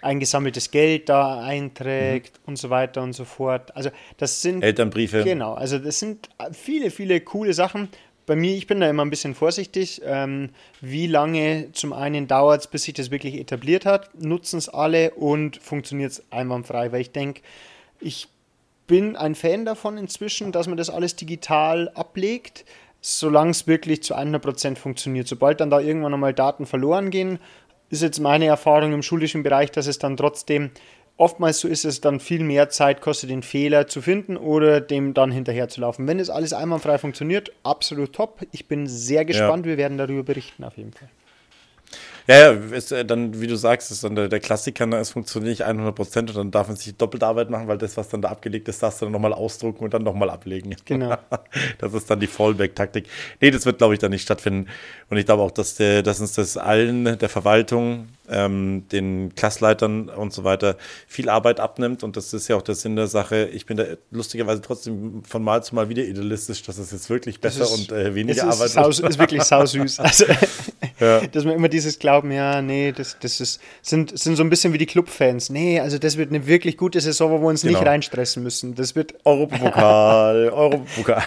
eingesammeltes 0.00 0.70
Geld 0.70 1.08
da 1.08 1.40
einträgt 1.40 2.40
und 2.46 2.56
so 2.56 2.70
weiter 2.70 3.02
und 3.02 3.12
so 3.12 3.24
fort. 3.24 3.74
Also 3.76 3.90
das 4.16 4.42
sind 4.42 4.62
Elternbriefe. 4.62 5.24
Genau, 5.24 5.54
also 5.54 5.78
das 5.78 5.98
sind 5.98 6.28
viele, 6.52 6.90
viele 6.90 7.20
coole 7.20 7.54
Sachen. 7.54 7.88
Bei 8.24 8.36
mir, 8.36 8.54
ich 8.54 8.66
bin 8.66 8.80
da 8.80 8.88
immer 8.88 9.04
ein 9.04 9.10
bisschen 9.10 9.34
vorsichtig, 9.34 10.00
ähm, 10.04 10.50
wie 10.80 11.08
lange 11.08 11.70
zum 11.72 11.92
einen 11.92 12.28
dauert 12.28 12.60
es, 12.60 12.66
bis 12.68 12.84
sich 12.84 12.94
das 12.94 13.10
wirklich 13.10 13.34
etabliert 13.34 13.84
hat, 13.84 14.10
nutzen 14.22 14.58
es 14.58 14.68
alle 14.68 15.10
und 15.12 15.56
funktioniert 15.56 16.12
es 16.12 16.22
einwandfrei, 16.30 16.92
weil 16.92 17.00
ich 17.00 17.10
denke, 17.10 17.42
ich 18.00 18.28
bin 18.86 19.16
ein 19.16 19.34
Fan 19.34 19.64
davon 19.64 19.98
inzwischen, 19.98 20.52
dass 20.52 20.68
man 20.68 20.76
das 20.76 20.90
alles 20.90 21.16
digital 21.16 21.90
ablegt, 21.94 22.64
solange 23.00 23.50
es 23.50 23.66
wirklich 23.66 24.02
zu 24.02 24.16
100% 24.16 24.76
funktioniert. 24.76 25.26
Sobald 25.26 25.60
dann 25.60 25.70
da 25.70 25.80
irgendwann 25.80 26.14
einmal 26.14 26.32
Daten 26.32 26.66
verloren 26.66 27.10
gehen, 27.10 27.40
ist 27.92 28.02
jetzt 28.02 28.18
meine 28.18 28.46
Erfahrung 28.46 28.92
im 28.92 29.02
schulischen 29.02 29.42
Bereich, 29.42 29.70
dass 29.70 29.86
es 29.86 29.98
dann 29.98 30.16
trotzdem 30.16 30.70
oftmals 31.18 31.60
so 31.60 31.68
ist, 31.68 31.84
dass 31.84 31.94
es 31.94 32.00
dann 32.00 32.20
viel 32.20 32.42
mehr 32.42 32.70
Zeit 32.70 33.02
kostet, 33.02 33.30
den 33.30 33.42
Fehler 33.42 33.86
zu 33.86 34.00
finden 34.00 34.36
oder 34.36 34.80
dem 34.80 35.14
dann 35.14 35.30
hinterher 35.30 35.68
zu 35.68 35.82
laufen. 35.82 36.08
Wenn 36.08 36.18
das 36.18 36.30
alles 36.30 36.54
einwandfrei 36.54 36.98
funktioniert, 36.98 37.52
absolut 37.62 38.14
top. 38.14 38.40
Ich 38.50 38.66
bin 38.66 38.86
sehr 38.86 39.24
gespannt. 39.24 39.66
Wir 39.66 39.76
werden 39.76 39.98
darüber 39.98 40.22
berichten 40.22 40.64
auf 40.64 40.76
jeden 40.76 40.92
Fall. 40.92 41.08
Ja, 42.28 42.38
ja, 42.38 42.50
ist, 42.52 42.92
äh, 42.92 43.04
dann, 43.04 43.40
wie 43.40 43.46
du 43.46 43.56
sagst, 43.56 43.90
ist 43.90 44.04
dann 44.04 44.14
der, 44.14 44.28
der 44.28 44.40
Klassiker, 44.40 44.86
ne, 44.86 44.98
es 44.98 45.10
funktioniert 45.10 45.50
nicht 45.50 45.64
100 45.64 45.94
Prozent 45.94 46.30
und 46.30 46.36
dann 46.36 46.50
darf 46.50 46.68
man 46.68 46.76
sich 46.76 46.96
doppelt 46.96 47.22
Arbeit 47.24 47.50
machen, 47.50 47.68
weil 47.68 47.78
das, 47.78 47.96
was 47.96 48.08
dann 48.08 48.22
da 48.22 48.28
abgelegt 48.28 48.68
ist, 48.68 48.82
darfst 48.82 49.00
du 49.00 49.06
dann 49.06 49.12
nochmal 49.12 49.32
ausdrucken 49.32 49.84
und 49.84 49.92
dann 49.94 50.02
nochmal 50.02 50.30
ablegen. 50.30 50.76
Genau. 50.84 51.16
Das 51.78 51.94
ist 51.94 52.10
dann 52.10 52.20
die 52.20 52.26
Fallback-Taktik. 52.26 53.06
Nee, 53.40 53.50
das 53.50 53.64
wird, 53.64 53.78
glaube 53.78 53.94
ich, 53.94 54.00
dann 54.00 54.10
nicht 54.10 54.22
stattfinden. 54.22 54.68
Und 55.08 55.16
ich 55.16 55.24
glaube 55.24 55.42
auch, 55.42 55.50
dass, 55.50 55.76
der, 55.76 56.02
dass 56.02 56.20
uns 56.20 56.32
das 56.32 56.56
allen, 56.56 57.18
der 57.18 57.28
Verwaltung, 57.28 58.08
ähm, 58.28 58.84
den 58.90 59.34
Klassleitern 59.34 60.08
und 60.08 60.32
so 60.32 60.44
weiter, 60.44 60.76
viel 61.06 61.28
Arbeit 61.28 61.60
abnimmt. 61.60 62.02
Und 62.02 62.16
das 62.16 62.32
ist 62.34 62.48
ja 62.48 62.56
auch 62.56 62.62
der 62.62 62.74
Sinn 62.74 62.96
der 62.96 63.06
Sache. 63.06 63.48
Ich 63.52 63.64
bin 63.64 63.76
da 63.76 63.84
lustigerweise 64.10 64.60
trotzdem 64.60 65.22
von 65.24 65.42
Mal 65.42 65.62
zu 65.62 65.74
Mal 65.74 65.88
wieder 65.88 66.02
idealistisch, 66.02 66.62
dass 66.62 66.78
es 66.78 66.90
jetzt 66.90 67.08
wirklich 67.08 67.40
besser 67.40 67.62
ist- 67.62 67.90
und 67.90 67.92
äh, 67.92 68.14
weniger 68.14 68.48
Es 68.48 68.54
ist, 68.54 68.76
Arbeit 68.76 68.92
sau, 68.94 69.06
ist 69.06 69.18
wirklich 69.18 69.42
sausüß. 69.42 70.00
Also, 70.00 70.26
Ja. 71.02 71.26
Dass 71.32 71.44
man 71.44 71.54
immer 71.54 71.68
dieses 71.68 71.98
Glauben, 71.98 72.30
ja, 72.30 72.62
nee, 72.62 72.92
das, 72.92 73.16
das 73.20 73.40
ist, 73.40 73.60
sind, 73.82 74.16
sind 74.16 74.36
so 74.36 74.44
ein 74.44 74.50
bisschen 74.50 74.72
wie 74.72 74.78
die 74.78 74.86
Clubfans. 74.86 75.50
Nee, 75.50 75.80
also 75.80 75.98
das 75.98 76.16
wird 76.16 76.30
eine 76.30 76.46
wirklich 76.46 76.76
gute 76.76 77.00
Saison, 77.00 77.32
wo 77.32 77.40
wir 77.40 77.48
uns 77.48 77.62
genau. 77.62 77.78
nicht 77.78 77.88
reinstressen 77.88 78.42
müssen. 78.42 78.74
Das 78.74 78.94
wird 78.94 79.14
Europapokal, 79.24 80.50
Europapokal. 80.50 81.24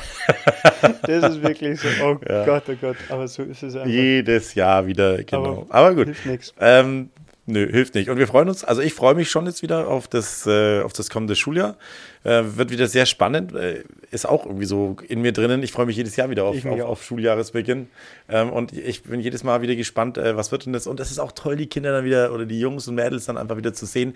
das 1.02 1.32
ist 1.32 1.44
wirklich 1.44 1.80
so, 1.80 1.88
oh 2.04 2.18
ja. 2.28 2.46
Gott, 2.46 2.64
oh 2.70 2.76
Gott, 2.80 2.98
aber 3.10 3.28
so 3.28 3.44
ist 3.44 3.64
es 3.64 3.76
einfach. 3.76 3.90
Jedes 3.90 4.56
Jahr 4.56 4.88
wieder, 4.88 5.22
genau. 5.24 5.68
Aber, 5.70 5.76
aber 5.76 5.96
gut. 5.96 6.06
Hilft 6.06 6.26
nichts. 6.26 6.54
Ähm, 6.60 7.10
Nö, 7.48 7.70
hilft 7.70 7.94
nicht. 7.94 8.10
Und 8.10 8.18
wir 8.18 8.26
freuen 8.26 8.50
uns, 8.50 8.64
also 8.64 8.82
ich 8.82 8.96
freue 8.96 9.14
mich 9.14 9.30
schon 9.30 9.46
jetzt 9.46 9.62
wieder 9.62 9.88
auf 9.88 10.08
das, 10.08 10.48
äh, 10.48 10.82
auf 10.82 10.94
das 10.94 11.12
kommende 11.12 11.36
Schuljahr. 11.36 11.78
Äh, 12.24 12.42
wird 12.56 12.72
wieder 12.72 12.88
sehr 12.88 13.06
spannend. 13.06 13.54
Äh, 13.54 13.84
ist 14.10 14.28
auch 14.28 14.48
irgendwie 14.48 14.66
so 14.66 14.98
in 15.08 15.22
mir 15.22 15.32
drinnen. 15.32 15.62
Ich 15.62 15.72
freue 15.72 15.86
mich 15.86 15.96
jedes 15.96 16.16
Jahr 16.16 16.32
wieder 16.32 16.46
auf, 16.46 16.66
auf, 16.66 16.82
auf, 16.82 17.04
Schuljahresbeginn. 17.04 17.88
Ähm, 18.30 18.50
und 18.52 18.74
ich 18.74 19.04
bin 19.04 19.20
jedes 19.20 19.44
Mal 19.44 19.62
wieder 19.62 19.76
gespannt, 19.76 20.18
äh, 20.18 20.36
was 20.36 20.52
wird 20.52 20.66
denn 20.66 20.74
das? 20.74 20.88
Und 20.88 21.00
es 21.00 21.12
ist 21.12 21.20
auch 21.20 21.34
toll, 21.34 21.56
die 21.56 21.68
Kinder 21.68 21.92
dann 21.92 22.04
wieder 22.04 22.34
oder 22.34 22.48
die 22.48 22.60
Jungs 22.60 22.88
und 22.88 22.96
Mädels 22.96 23.26
dann 23.26 23.38
einfach 23.38 23.58
wieder 23.58 23.76
zu 23.76 23.86
sehen. 23.86 24.16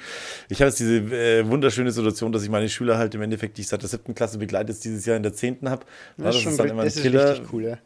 Ich 0.49 0.59
habe 0.61 0.69
jetzt 0.69 0.79
diese 0.79 0.97
äh, 0.97 1.47
wunderschöne 1.47 1.91
Situation, 1.91 2.31
dass 2.31 2.41
ich 2.41 2.49
meine 2.49 2.67
Schüler 2.67 2.97
halt 2.97 3.13
im 3.13 3.21
Endeffekt, 3.21 3.57
die 3.57 3.61
ich 3.61 3.67
seit 3.67 3.83
der 3.83 3.89
siebten 3.89 4.15
Klasse 4.15 4.39
begleitet, 4.39 4.83
dieses 4.83 5.05
Jahr 5.05 5.17
in 5.17 5.23
der 5.23 5.33
zehnten 5.33 5.69
habe. 5.69 5.85
Das, 6.17 6.35
das, 6.35 6.45
ist, 6.45 6.59
dann 6.59 6.69
immer 6.69 6.81
ein 6.81 6.87
das 6.87 6.99
Killer. 6.99 7.25
ist 7.25 7.29
richtig 7.31 7.53
cool, 7.53 7.63
ja. 7.63 7.77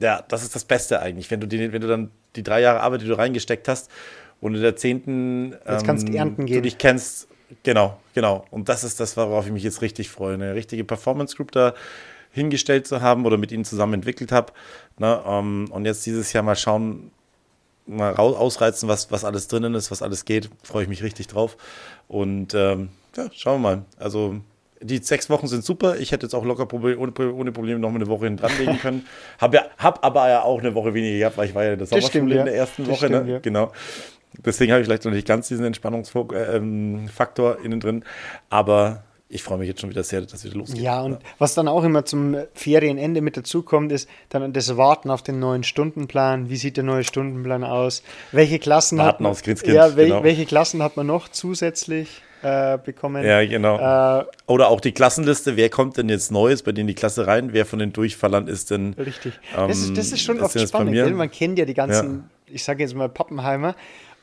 Ja, 0.00 0.24
das 0.28 0.42
ist 0.42 0.54
das 0.54 0.64
Beste 0.64 1.00
eigentlich, 1.00 1.30
wenn 1.30 1.40
du, 1.40 1.46
die, 1.46 1.72
wenn 1.72 1.80
du 1.80 1.86
dann 1.86 2.10
die 2.36 2.42
drei 2.42 2.60
Jahre 2.60 2.80
Arbeit, 2.80 3.02
die 3.02 3.06
du 3.06 3.16
reingesteckt 3.16 3.68
hast, 3.68 3.88
und 4.44 4.54
in 4.54 4.60
der 4.60 4.76
zehnten 4.76 5.54
jetzt 5.66 5.86
kannst 5.86 6.06
ähm, 6.06 6.16
ernten 6.16 6.44
gehen. 6.44 6.56
du 6.56 6.62
dich 6.62 6.76
kennst. 6.76 7.28
Genau, 7.62 7.98
genau. 8.12 8.44
Und 8.50 8.68
das 8.68 8.84
ist 8.84 9.00
das, 9.00 9.16
worauf 9.16 9.46
ich 9.46 9.52
mich 9.52 9.62
jetzt 9.62 9.80
richtig 9.80 10.10
freue. 10.10 10.34
Eine 10.34 10.54
richtige 10.54 10.84
Performance 10.84 11.34
Group 11.34 11.50
da 11.52 11.72
hingestellt 12.30 12.86
zu 12.86 13.00
haben 13.00 13.24
oder 13.24 13.38
mit 13.38 13.52
ihnen 13.52 13.64
zusammen 13.64 13.94
entwickelt 13.94 14.32
habe. 14.32 14.52
Ne, 14.98 15.18
um, 15.22 15.64
ähm, 15.64 15.72
und 15.72 15.86
jetzt 15.86 16.04
dieses 16.04 16.34
Jahr 16.34 16.42
mal 16.42 16.56
schauen, 16.56 17.10
mal 17.86 18.12
raus, 18.12 18.36
ausreizen, 18.36 18.86
was, 18.86 19.10
was 19.10 19.24
alles 19.24 19.48
drinnen 19.48 19.74
ist, 19.74 19.90
was 19.90 20.02
alles 20.02 20.26
geht. 20.26 20.50
Freue 20.62 20.82
ich 20.82 20.90
mich 20.90 21.02
richtig 21.02 21.26
drauf. 21.26 21.56
Und 22.06 22.52
ähm, 22.52 22.90
ja, 23.16 23.30
schauen 23.32 23.62
wir 23.62 23.76
mal. 23.76 23.84
Also 23.98 24.42
die 24.84 24.98
sechs 24.98 25.30
Wochen 25.30 25.46
sind 25.46 25.64
super. 25.64 25.96
Ich 25.96 26.12
hätte 26.12 26.26
jetzt 26.26 26.34
auch 26.34 26.44
locker 26.44 26.68
ohne, 26.74 26.98
ohne 26.98 27.52
Probleme 27.52 27.78
noch 27.78 27.90
mal 27.90 27.96
eine 27.96 28.08
Woche 28.08 28.26
hin 28.26 28.36
dranlegen 28.36 28.78
können. 28.78 29.06
Hab, 29.40 29.54
ja, 29.54 29.64
hab 29.78 30.04
aber 30.04 30.28
ja 30.28 30.42
auch 30.42 30.58
eine 30.58 30.74
Woche 30.74 30.92
weniger 30.92 31.18
gehabt, 31.18 31.38
weil 31.38 31.48
ich 31.48 31.54
war 31.54 31.64
ja 31.64 31.72
in 31.72 31.78
der 31.78 31.86
Sommerschule 31.86 32.34
ja. 32.34 32.40
in 32.40 32.46
der 32.46 32.54
ersten 32.54 32.84
das 32.84 32.92
Woche. 32.92 33.08
Ne? 33.08 33.16
Stimmt, 33.16 33.26
ne? 33.26 33.32
ja. 33.32 33.38
Genau. 33.38 33.72
Deswegen 34.44 34.72
habe 34.72 34.80
ich 34.80 34.86
vielleicht 34.86 35.04
noch 35.04 35.12
nicht 35.12 35.26
ganz 35.26 35.48
diesen 35.48 35.64
Entspannungsfaktor 35.64 36.34
äh, 36.34 36.56
ähm, 36.56 37.08
innen 37.64 37.80
drin. 37.80 38.04
Aber 38.50 39.04
ich 39.28 39.42
freue 39.42 39.58
mich 39.58 39.68
jetzt 39.68 39.80
schon 39.80 39.90
wieder 39.90 40.04
sehr, 40.04 40.20
dass 40.20 40.32
es 40.32 40.44
wieder 40.44 40.58
losgeht. 40.58 40.80
Ja, 40.80 41.00
und 41.00 41.12
ja. 41.12 41.18
was 41.38 41.54
dann 41.54 41.66
auch 41.66 41.82
immer 41.82 42.04
zum 42.04 42.36
Ferienende 42.52 43.20
mit 43.20 43.36
dazukommt, 43.36 43.90
ist 43.90 44.08
dann 44.28 44.52
das 44.52 44.76
Warten 44.76 45.10
auf 45.10 45.22
den 45.22 45.40
neuen 45.40 45.64
Stundenplan. 45.64 46.50
Wie 46.50 46.56
sieht 46.56 46.76
der 46.76 46.84
neue 46.84 47.04
Stundenplan 47.04 47.64
aus? 47.64 48.02
Welche 48.32 48.58
Klassen 48.58 48.98
Warten 48.98 49.26
hat 49.26 49.46
man, 49.46 49.56
ja, 49.64 49.96
wel, 49.96 50.06
genau. 50.06 50.22
welche 50.22 50.46
Klassen 50.46 50.82
hat 50.82 50.96
man 50.96 51.06
noch 51.06 51.28
zusätzlich? 51.28 52.22
Äh, 52.44 52.78
bekommen. 52.84 53.24
Ja, 53.24 53.42
genau. 53.42 53.78
Äh, 53.78 54.24
Oder 54.46 54.68
auch 54.68 54.82
die 54.82 54.92
Klassenliste, 54.92 55.56
wer 55.56 55.70
kommt 55.70 55.96
denn 55.96 56.10
jetzt 56.10 56.30
Neues 56.30 56.62
bei 56.62 56.72
denen 56.72 56.88
die 56.88 56.94
Klasse 56.94 57.26
rein, 57.26 57.54
wer 57.54 57.64
von 57.64 57.78
den 57.78 57.94
Durchfallern 57.94 58.48
ist 58.48 58.70
denn. 58.70 58.92
Richtig. 58.98 59.32
Ähm, 59.56 59.68
das, 59.68 59.78
ist, 59.78 59.96
das 59.96 60.12
ist 60.12 60.20
schon 60.20 60.42
oft 60.42 60.60
spannend, 60.60 61.16
man 61.16 61.30
kennt 61.30 61.58
ja 61.58 61.64
die 61.64 61.72
ganzen, 61.72 62.28
ja. 62.43 62.43
Ich 62.54 62.64
sage 62.64 62.82
jetzt 62.82 62.94
mal 62.94 63.08
Pappenheimer, 63.08 63.74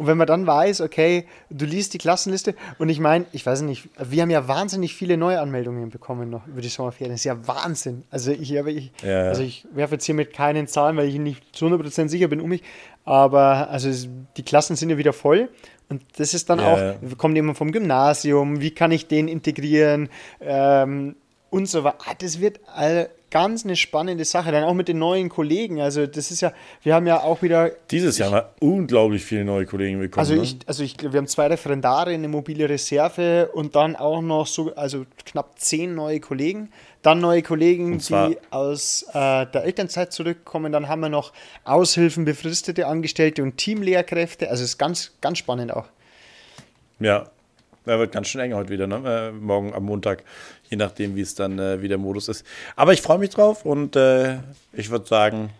und 0.01 0.07
wenn 0.07 0.17
man 0.17 0.25
dann 0.25 0.47
weiß, 0.47 0.81
okay, 0.81 1.25
du 1.51 1.63
liest 1.63 1.93
die 1.93 1.99
Klassenliste 1.99 2.55
und 2.79 2.89
ich 2.89 2.99
meine, 2.99 3.25
ich 3.33 3.45
weiß 3.45 3.61
nicht, 3.61 3.87
wir 3.99 4.23
haben 4.23 4.31
ja 4.31 4.47
wahnsinnig 4.47 4.95
viele 4.95 5.15
Neuanmeldungen 5.15 5.91
bekommen 5.91 6.31
noch 6.31 6.47
über 6.47 6.59
die 6.59 6.69
Sommerferien. 6.69 7.11
Das 7.11 7.21
ist 7.21 7.25
ja 7.25 7.47
Wahnsinn. 7.47 8.03
Also 8.09 8.31
ich, 8.31 8.51
ich, 8.51 8.91
ja, 9.03 9.19
also 9.27 9.43
ich 9.43 9.67
werfe 9.73 9.93
jetzt 9.93 10.05
hier 10.05 10.15
mit 10.15 10.33
keinen 10.33 10.65
Zahlen, 10.65 10.97
weil 10.97 11.07
ich 11.07 11.19
nicht 11.19 11.55
zu 11.55 11.67
100% 11.67 12.07
sicher 12.07 12.29
bin 12.29 12.41
um 12.41 12.49
mich. 12.49 12.63
Aber 13.05 13.69
also 13.69 13.91
die 14.37 14.41
Klassen 14.41 14.75
sind 14.75 14.89
ja 14.89 14.97
wieder 14.97 15.13
voll. 15.13 15.49
Und 15.87 16.01
das 16.17 16.33
ist 16.33 16.49
dann 16.49 16.57
ja, 16.57 16.95
auch, 16.95 17.17
kommt 17.19 17.35
jemand 17.35 17.59
vom 17.59 17.71
Gymnasium, 17.71 18.59
wie 18.59 18.71
kann 18.71 18.89
ich 18.89 19.07
den 19.07 19.27
integrieren 19.27 20.09
ähm, 20.39 21.15
und 21.51 21.67
so 21.67 21.83
weiter. 21.83 21.97
Ah, 22.07 22.15
das 22.17 22.41
wird 22.41 22.59
ganz 23.31 23.63
eine 23.63 23.75
spannende 23.75 24.25
Sache, 24.25 24.51
dann 24.51 24.63
auch 24.63 24.73
mit 24.73 24.87
den 24.87 24.99
neuen 24.99 25.29
Kollegen. 25.29 25.81
Also 25.81 26.05
das 26.05 26.29
ist 26.29 26.41
ja, 26.41 26.53
wir 26.83 26.93
haben 26.93 27.07
ja 27.07 27.21
auch 27.21 27.41
wieder. 27.41 27.71
Dieses 27.89 28.17
Jahr 28.17 28.31
haben 28.31 28.35
wir 28.35 28.67
unglaublich 28.67 29.23
viele 29.23 29.45
neue 29.45 29.65
Kollegen 29.65 29.99
bekommen. 29.99 30.19
Also 30.19 30.35
ne? 30.35 30.43
ich, 30.43 30.57
also 30.67 30.83
ich, 30.83 30.97
wir 31.01 31.17
haben 31.17 31.27
zwei 31.27 31.47
Referendare, 31.47 32.11
eine 32.11 32.27
mobile 32.27 32.69
Reserve 32.69 33.49
und 33.53 33.75
dann 33.75 33.95
auch 33.95 34.21
noch 34.21 34.45
so, 34.45 34.75
also 34.75 35.05
knapp 35.25 35.57
zehn 35.57 35.95
neue 35.95 36.19
Kollegen. 36.19 36.69
Dann 37.01 37.19
neue 37.19 37.41
Kollegen, 37.41 37.97
die 37.97 38.37
aus 38.51 39.03
äh, 39.13 39.47
der 39.47 39.63
Elternzeit 39.63 40.13
zurückkommen. 40.13 40.71
Dann 40.71 40.87
haben 40.87 40.99
wir 40.99 41.09
noch 41.09 41.33
Aushilfen, 41.63 42.25
befristete 42.25 42.85
Angestellte 42.85 43.41
und 43.41 43.57
Teamlehrkräfte. 43.57 44.49
Also 44.49 44.63
es 44.63 44.71
ist 44.71 44.77
ganz, 44.77 45.11
ganz 45.19 45.39
spannend 45.39 45.73
auch. 45.73 45.87
Ja, 46.99 47.31
er 47.85 47.97
wird 47.97 48.11
ganz 48.11 48.27
schön 48.27 48.41
eng 48.41 48.53
heute 48.53 48.69
wieder, 48.69 48.85
ne? 48.85 49.01
Äh, 49.03 49.31
morgen 49.31 49.73
am 49.73 49.85
Montag, 49.85 50.23
je 50.71 50.77
nachdem, 50.77 51.15
wie 51.15 51.21
es 51.21 51.35
dann 51.35 51.59
äh, 51.59 51.81
wieder 51.81 51.97
Modus 51.97 52.29
ist. 52.29 52.45
Aber 52.75 52.93
ich 52.93 53.01
freue 53.01 53.19
mich 53.19 53.29
drauf 53.29 53.65
und 53.65 53.95
äh, 53.95 54.37
ich 54.73 54.89
würde 54.89 55.05
sagen, 55.05 55.51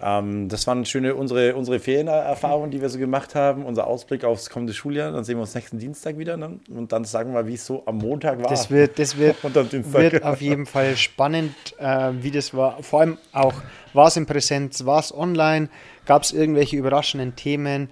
ähm, 0.00 0.48
das 0.48 0.66
waren 0.66 0.84
schöne 0.84 1.14
unsere, 1.14 1.56
unsere 1.56 1.80
Ferienerfahrungen, 1.80 2.70
die 2.70 2.80
wir 2.80 2.88
so 2.88 2.98
gemacht 2.98 3.34
haben, 3.34 3.64
unser 3.64 3.86
Ausblick 3.86 4.24
aufs 4.24 4.48
kommende 4.50 4.72
Schuljahr. 4.72 5.10
Dann 5.10 5.24
sehen 5.24 5.38
wir 5.38 5.40
uns 5.40 5.54
nächsten 5.54 5.78
Dienstag 5.78 6.18
wieder 6.18 6.36
ne? 6.36 6.60
und 6.68 6.92
dann 6.92 7.04
sagen 7.04 7.32
wir, 7.32 7.46
wie 7.46 7.54
es 7.54 7.66
so 7.66 7.82
am 7.86 7.98
Montag 7.98 8.38
war. 8.40 8.48
Das 8.48 8.70
wird, 8.70 8.98
das 8.98 9.16
wird, 9.16 9.42
wird 9.92 10.22
auf 10.22 10.40
jeden 10.40 10.66
Fall 10.66 10.96
spannend, 10.96 11.54
äh, 11.78 12.10
wie 12.20 12.30
das 12.30 12.54
war. 12.54 12.82
Vor 12.82 13.00
allem 13.00 13.18
auch, 13.32 13.54
war 13.94 14.08
es 14.08 14.16
in 14.16 14.26
Präsenz, 14.26 14.84
war 14.84 15.00
es 15.00 15.12
online, 15.12 15.68
gab 16.06 16.22
es 16.22 16.32
irgendwelche 16.32 16.76
überraschenden 16.76 17.34
Themen. 17.34 17.88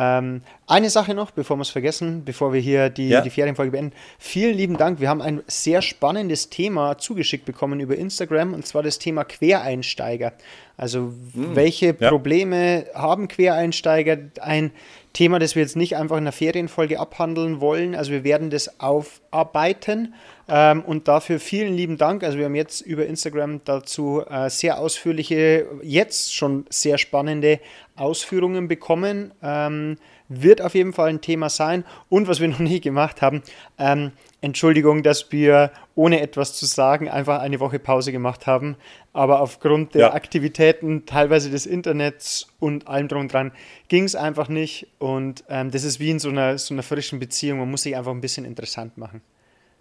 Ähm, 0.00 0.42
eine 0.68 0.90
Sache 0.90 1.12
noch, 1.12 1.32
bevor 1.32 1.56
wir 1.56 1.62
es 1.62 1.70
vergessen, 1.70 2.24
bevor 2.24 2.52
wir 2.52 2.60
hier 2.60 2.88
die, 2.88 3.08
ja. 3.08 3.20
die 3.20 3.30
Ferienfolge 3.30 3.72
beenden. 3.72 3.92
Vielen 4.18 4.56
lieben 4.56 4.76
Dank. 4.76 5.00
Wir 5.00 5.08
haben 5.08 5.20
ein 5.20 5.42
sehr 5.48 5.82
spannendes 5.82 6.50
Thema 6.50 6.98
zugeschickt 6.98 7.44
bekommen 7.44 7.80
über 7.80 7.96
Instagram 7.96 8.54
und 8.54 8.64
zwar 8.64 8.84
das 8.84 9.00
Thema 9.00 9.24
Quereinsteiger. 9.24 10.34
Also, 10.76 11.12
mhm. 11.34 11.56
welche 11.56 11.96
ja. 11.98 12.10
Probleme 12.10 12.86
haben 12.94 13.26
Quereinsteiger? 13.26 14.18
Ein 14.40 14.70
Thema, 15.18 15.40
das 15.40 15.56
wir 15.56 15.62
jetzt 15.62 15.74
nicht 15.74 15.96
einfach 15.96 16.16
in 16.16 16.22
einer 16.22 16.32
Ferienfolge 16.32 17.00
abhandeln 17.00 17.60
wollen. 17.60 17.96
Also, 17.96 18.12
wir 18.12 18.22
werden 18.22 18.50
das 18.50 18.78
aufarbeiten. 18.78 20.14
Ähm, 20.48 20.82
und 20.82 21.08
dafür 21.08 21.40
vielen 21.40 21.74
lieben 21.74 21.98
Dank. 21.98 22.24
Also 22.24 22.38
wir 22.38 22.46
haben 22.46 22.54
jetzt 22.54 22.80
über 22.80 23.04
Instagram 23.04 23.60
dazu 23.64 24.22
äh, 24.28 24.48
sehr 24.48 24.78
ausführliche, 24.78 25.66
jetzt 25.82 26.34
schon 26.34 26.64
sehr 26.70 26.96
spannende 26.96 27.60
Ausführungen 27.96 28.66
bekommen. 28.66 29.34
Ähm, 29.42 29.98
wird 30.28 30.60
auf 30.60 30.74
jeden 30.74 30.92
Fall 30.92 31.08
ein 31.08 31.20
Thema 31.20 31.48
sein. 31.48 31.84
Und 32.08 32.28
was 32.28 32.40
wir 32.40 32.48
noch 32.48 32.58
nie 32.58 32.80
gemacht 32.80 33.22
haben, 33.22 33.42
ähm, 33.78 34.12
Entschuldigung, 34.40 35.02
dass 35.02 35.32
wir 35.32 35.72
ohne 35.94 36.20
etwas 36.20 36.54
zu 36.54 36.66
sagen 36.66 37.08
einfach 37.08 37.40
eine 37.40 37.58
Woche 37.60 37.78
Pause 37.78 38.12
gemacht 38.12 38.46
haben. 38.46 38.76
Aber 39.12 39.40
aufgrund 39.40 39.94
der 39.94 40.00
ja. 40.00 40.14
Aktivitäten, 40.14 41.06
teilweise 41.06 41.50
des 41.50 41.66
Internets 41.66 42.46
und 42.60 42.86
allem 42.86 43.08
drum 43.08 43.22
und 43.22 43.32
dran, 43.32 43.52
ging 43.88 44.04
es 44.04 44.14
einfach 44.14 44.48
nicht. 44.48 44.86
Und 44.98 45.44
ähm, 45.48 45.70
das 45.70 45.84
ist 45.84 45.98
wie 45.98 46.10
in 46.10 46.18
so 46.18 46.28
einer, 46.28 46.58
so 46.58 46.72
einer 46.72 46.82
frischen 46.82 47.18
Beziehung. 47.18 47.58
Man 47.58 47.70
muss 47.70 47.82
sich 47.82 47.96
einfach 47.96 48.12
ein 48.12 48.20
bisschen 48.20 48.44
interessant 48.44 48.96
machen. 48.96 49.22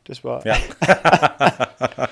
Das 0.08 0.24
war. 0.24 0.46
Ja. 0.46 0.56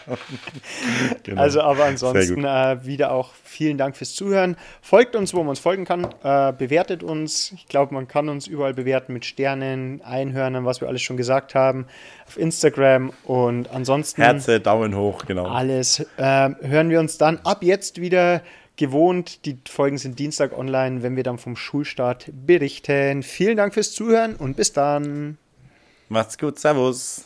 genau. 1.23 1.41
Also, 1.41 1.61
aber 1.61 1.85
ansonsten 1.85 2.43
äh, 2.43 2.85
wieder 2.85 3.11
auch 3.11 3.31
vielen 3.43 3.77
Dank 3.77 3.95
fürs 3.95 4.13
Zuhören. 4.13 4.57
Folgt 4.81 5.15
uns, 5.15 5.33
wo 5.33 5.37
man 5.39 5.49
uns 5.49 5.59
folgen 5.59 5.85
kann. 5.85 6.03
Äh, 6.21 6.51
bewertet 6.51 7.03
uns. 7.03 7.53
Ich 7.53 7.67
glaube, 7.67 7.93
man 7.93 8.09
kann 8.09 8.27
uns 8.27 8.47
überall 8.47 8.73
bewerten 8.73 9.13
mit 9.13 9.23
Sternen, 9.23 10.01
Einhörnern, 10.01 10.65
was 10.65 10.81
wir 10.81 10.89
alles 10.89 11.03
schon 11.03 11.15
gesagt 11.15 11.55
haben. 11.55 11.85
Auf 12.27 12.37
Instagram 12.37 13.13
und 13.23 13.71
ansonsten. 13.71 14.21
Herze, 14.21 14.59
Daumen 14.59 14.93
hoch, 14.97 15.25
genau. 15.25 15.45
Alles. 15.45 16.01
Äh, 16.17 16.49
hören 16.61 16.89
wir 16.89 16.99
uns 16.99 17.17
dann 17.17 17.39
ab 17.45 17.63
jetzt 17.63 18.01
wieder 18.01 18.41
gewohnt. 18.75 19.45
Die 19.45 19.57
Folgen 19.69 19.97
sind 19.97 20.19
Dienstag 20.19 20.51
online, 20.57 21.01
wenn 21.01 21.15
wir 21.15 21.23
dann 21.23 21.37
vom 21.37 21.55
Schulstart 21.55 22.29
berichten. 22.45 23.23
Vielen 23.23 23.55
Dank 23.55 23.73
fürs 23.73 23.93
Zuhören 23.93 24.35
und 24.35 24.57
bis 24.57 24.73
dann. 24.73 25.37
Macht's 26.09 26.37
gut. 26.37 26.59
Servus. 26.59 27.23